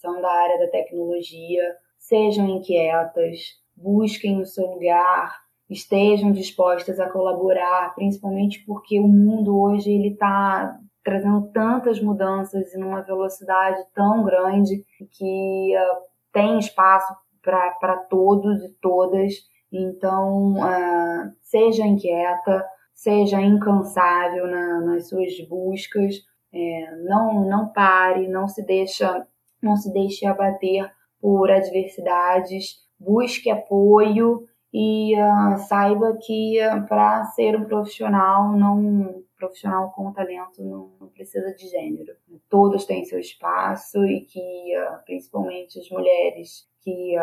são 0.00 0.20
da 0.22 0.30
área 0.30 0.58
da 0.58 0.70
tecnologia, 0.70 1.76
sejam 1.98 2.48
inquietas, 2.48 3.38
busquem 3.76 4.40
o 4.40 4.46
seu 4.46 4.66
lugar, 4.66 5.38
estejam 5.68 6.32
dispostas 6.32 6.98
a 6.98 7.10
colaborar, 7.10 7.94
principalmente 7.94 8.64
porque 8.66 8.98
o 8.98 9.06
mundo 9.08 9.58
hoje 9.58 9.90
ele 9.90 10.12
está 10.12 10.78
trazendo 11.02 11.50
tantas 11.52 12.00
mudanças 12.00 12.72
e 12.72 12.78
numa 12.78 13.02
velocidade 13.02 13.82
tão 13.94 14.24
grande 14.24 14.84
que 15.10 15.74
uh, 15.76 15.96
tem 16.32 16.58
espaço 16.58 17.14
para 17.42 17.96
todos 18.08 18.62
e 18.62 18.72
todas. 18.80 19.34
Então, 19.70 20.54
uh, 20.54 21.32
seja 21.42 21.84
inquieta, 21.84 22.64
seja 22.94 23.40
incansável 23.42 24.46
na, 24.46 24.80
nas 24.80 25.08
suas 25.08 25.38
buscas, 25.48 26.14
é, 26.52 26.96
não, 27.02 27.44
não 27.48 27.68
pare, 27.68 28.28
não 28.28 28.46
se 28.46 28.64
deixa, 28.64 29.26
não 29.60 29.76
se 29.76 29.92
deixe 29.92 30.24
abater 30.24 30.90
por 31.20 31.50
adversidades, 31.50 32.76
busque 32.98 33.50
apoio 33.50 34.46
e 34.72 35.14
uh, 35.14 35.56
saiba 35.68 36.18
que 36.20 36.58
uh, 36.60 36.86
para 36.88 37.24
ser 37.26 37.56
um 37.56 37.64
profissional 37.64 38.52
não 38.52 39.22
profissional 39.36 39.92
com 39.92 40.12
talento 40.12 40.62
não, 40.64 40.90
não, 41.00 41.08
precisa 41.08 41.54
de 41.54 41.68
gênero. 41.68 42.14
Todos 42.48 42.84
têm 42.84 43.04
seu 43.04 43.20
espaço 43.20 44.04
e 44.04 44.22
que 44.22 44.40
uh, 44.76 45.04
principalmente 45.04 45.78
as 45.78 45.88
mulheres 45.90 46.68
que 46.80 47.14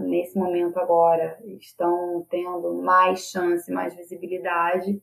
nesse 0.00 0.38
momento 0.38 0.78
agora 0.78 1.38
estão 1.58 2.26
tendo 2.30 2.72
mais 2.82 3.30
chance, 3.30 3.70
mais 3.70 3.94
visibilidade, 3.94 4.98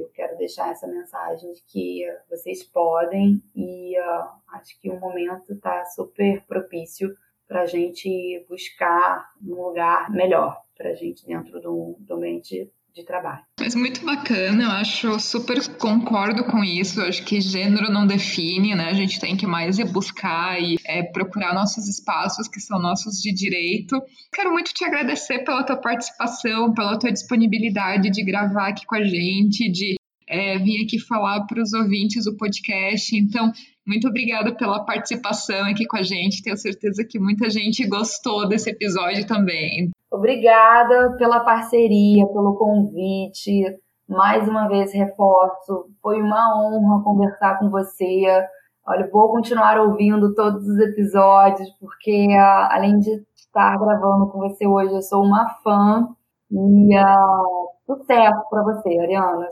eu 0.00 0.08
quero 0.08 0.36
deixar 0.36 0.70
essa 0.70 0.86
mensagem 0.86 1.52
de 1.52 1.62
que 1.64 2.04
vocês 2.28 2.62
podem 2.62 3.42
e 3.54 3.98
uh, 3.98 4.28
acho 4.48 4.80
que 4.80 4.90
o 4.90 4.98
momento 4.98 5.52
está 5.52 5.84
super 5.84 6.42
propício 6.46 7.14
para 7.46 7.62
a 7.62 7.66
gente 7.66 8.44
buscar 8.48 9.32
um 9.42 9.54
lugar 9.54 10.10
melhor 10.10 10.62
para 10.76 10.90
a 10.90 10.94
gente 10.94 11.26
dentro 11.26 11.60
do, 11.60 11.96
do 12.00 12.14
ambiente 12.14 12.72
de 12.94 13.04
trabalho. 13.04 13.42
Mas 13.58 13.74
muito 13.74 14.04
bacana, 14.04 14.64
eu 14.64 14.70
acho 14.70 15.18
super 15.18 15.58
concordo 15.76 16.44
com 16.44 16.62
isso. 16.62 17.00
Acho 17.00 17.24
que 17.24 17.40
gênero 17.40 17.90
não 17.90 18.06
define, 18.06 18.74
né? 18.74 18.88
A 18.88 18.94
gente 18.94 19.18
tem 19.18 19.36
que 19.36 19.46
mais 19.46 19.78
ir 19.78 19.90
buscar 19.90 20.60
e 20.60 20.76
é, 20.84 21.02
procurar 21.02 21.54
nossos 21.54 21.88
espaços 21.88 22.48
que 22.48 22.60
são 22.60 22.78
nossos 22.80 23.20
de 23.20 23.32
direito. 23.32 24.00
Quero 24.32 24.52
muito 24.52 24.72
te 24.72 24.84
agradecer 24.84 25.40
pela 25.40 25.64
tua 25.64 25.76
participação, 25.76 26.72
pela 26.74 26.98
tua 26.98 27.12
disponibilidade 27.12 28.10
de 28.10 28.24
gravar 28.24 28.68
aqui 28.68 28.84
com 28.84 28.96
a 28.96 29.04
gente, 29.04 29.70
de 29.70 29.96
é, 30.28 30.58
vir 30.58 30.84
aqui 30.84 30.98
falar 30.98 31.46
para 31.46 31.62
os 31.62 31.72
ouvintes 31.72 32.24
do 32.24 32.36
podcast. 32.36 33.16
Então, 33.16 33.52
muito 33.86 34.08
obrigada 34.08 34.54
pela 34.54 34.84
participação 34.84 35.64
aqui 35.70 35.86
com 35.86 35.96
a 35.96 36.02
gente. 36.02 36.42
Tenho 36.42 36.56
certeza 36.56 37.04
que 37.08 37.18
muita 37.18 37.50
gente 37.50 37.86
gostou 37.88 38.48
desse 38.48 38.70
episódio 38.70 39.26
também. 39.26 39.90
Obrigada 40.10 41.16
pela 41.16 41.40
parceria, 41.40 42.26
pelo 42.26 42.54
convite. 42.56 43.64
Mais 44.08 44.46
uma 44.46 44.68
vez 44.68 44.92
reforço, 44.92 45.86
foi 46.02 46.20
uma 46.20 46.54
honra 46.56 47.02
conversar 47.02 47.58
com 47.58 47.70
você. 47.70 48.24
Olha, 48.86 49.08
vou 49.10 49.30
continuar 49.32 49.78
ouvindo 49.80 50.34
todos 50.34 50.66
os 50.66 50.78
episódios, 50.78 51.68
porque 51.80 52.28
além 52.70 52.98
de 52.98 53.10
estar 53.34 53.78
gravando 53.78 54.30
com 54.30 54.38
você 54.38 54.66
hoje, 54.66 54.94
eu 54.94 55.02
sou 55.02 55.22
uma 55.24 55.48
fã. 55.62 56.08
E 56.52 56.98
uh, 56.98 57.68
sucesso 57.86 58.42
para 58.50 58.62
você, 58.62 58.98
Ariana. 58.98 59.48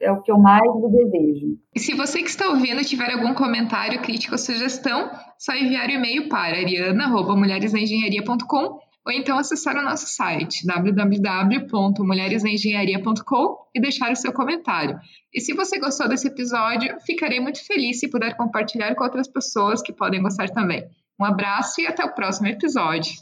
é 0.00 0.12
o 0.12 0.20
que 0.20 0.30
eu 0.30 0.38
mais 0.38 0.62
lhe 0.62 0.90
desejo. 0.90 1.56
E 1.74 1.80
se 1.80 1.94
você 1.94 2.22
que 2.22 2.28
está 2.28 2.50
ouvindo 2.50 2.84
tiver 2.84 3.10
algum 3.10 3.32
comentário, 3.32 4.02
crítica 4.02 4.34
ou 4.34 4.38
sugestão, 4.38 5.10
só 5.38 5.54
enviar 5.54 5.88
o 5.88 5.92
e-mail 5.92 6.28
para 6.28 6.58
ariana.mulheresengenharia.com 6.58 8.78
ou 9.06 9.12
então 9.12 9.38
acessar 9.38 9.76
o 9.76 9.82
nosso 9.82 10.06
site 10.06 10.66
www.mulheresengenharia.com 10.66 13.56
e 13.74 13.80
deixar 13.80 14.12
o 14.12 14.16
seu 14.16 14.32
comentário. 14.32 14.98
E 15.32 15.40
se 15.40 15.54
você 15.54 15.78
gostou 15.78 16.06
desse 16.08 16.28
episódio, 16.28 16.94
ficarei 17.06 17.40
muito 17.40 17.64
feliz 17.66 18.00
se 18.00 18.08
puder 18.08 18.36
compartilhar 18.36 18.94
com 18.94 19.04
outras 19.04 19.28
pessoas 19.28 19.80
que 19.82 19.94
podem 19.94 20.22
gostar 20.22 20.50
também. 20.50 20.84
Um 21.20 21.24
abraço 21.24 21.80
e 21.80 21.86
até 21.86 22.04
o 22.04 22.14
próximo 22.14 22.48
episódio. 22.48 23.14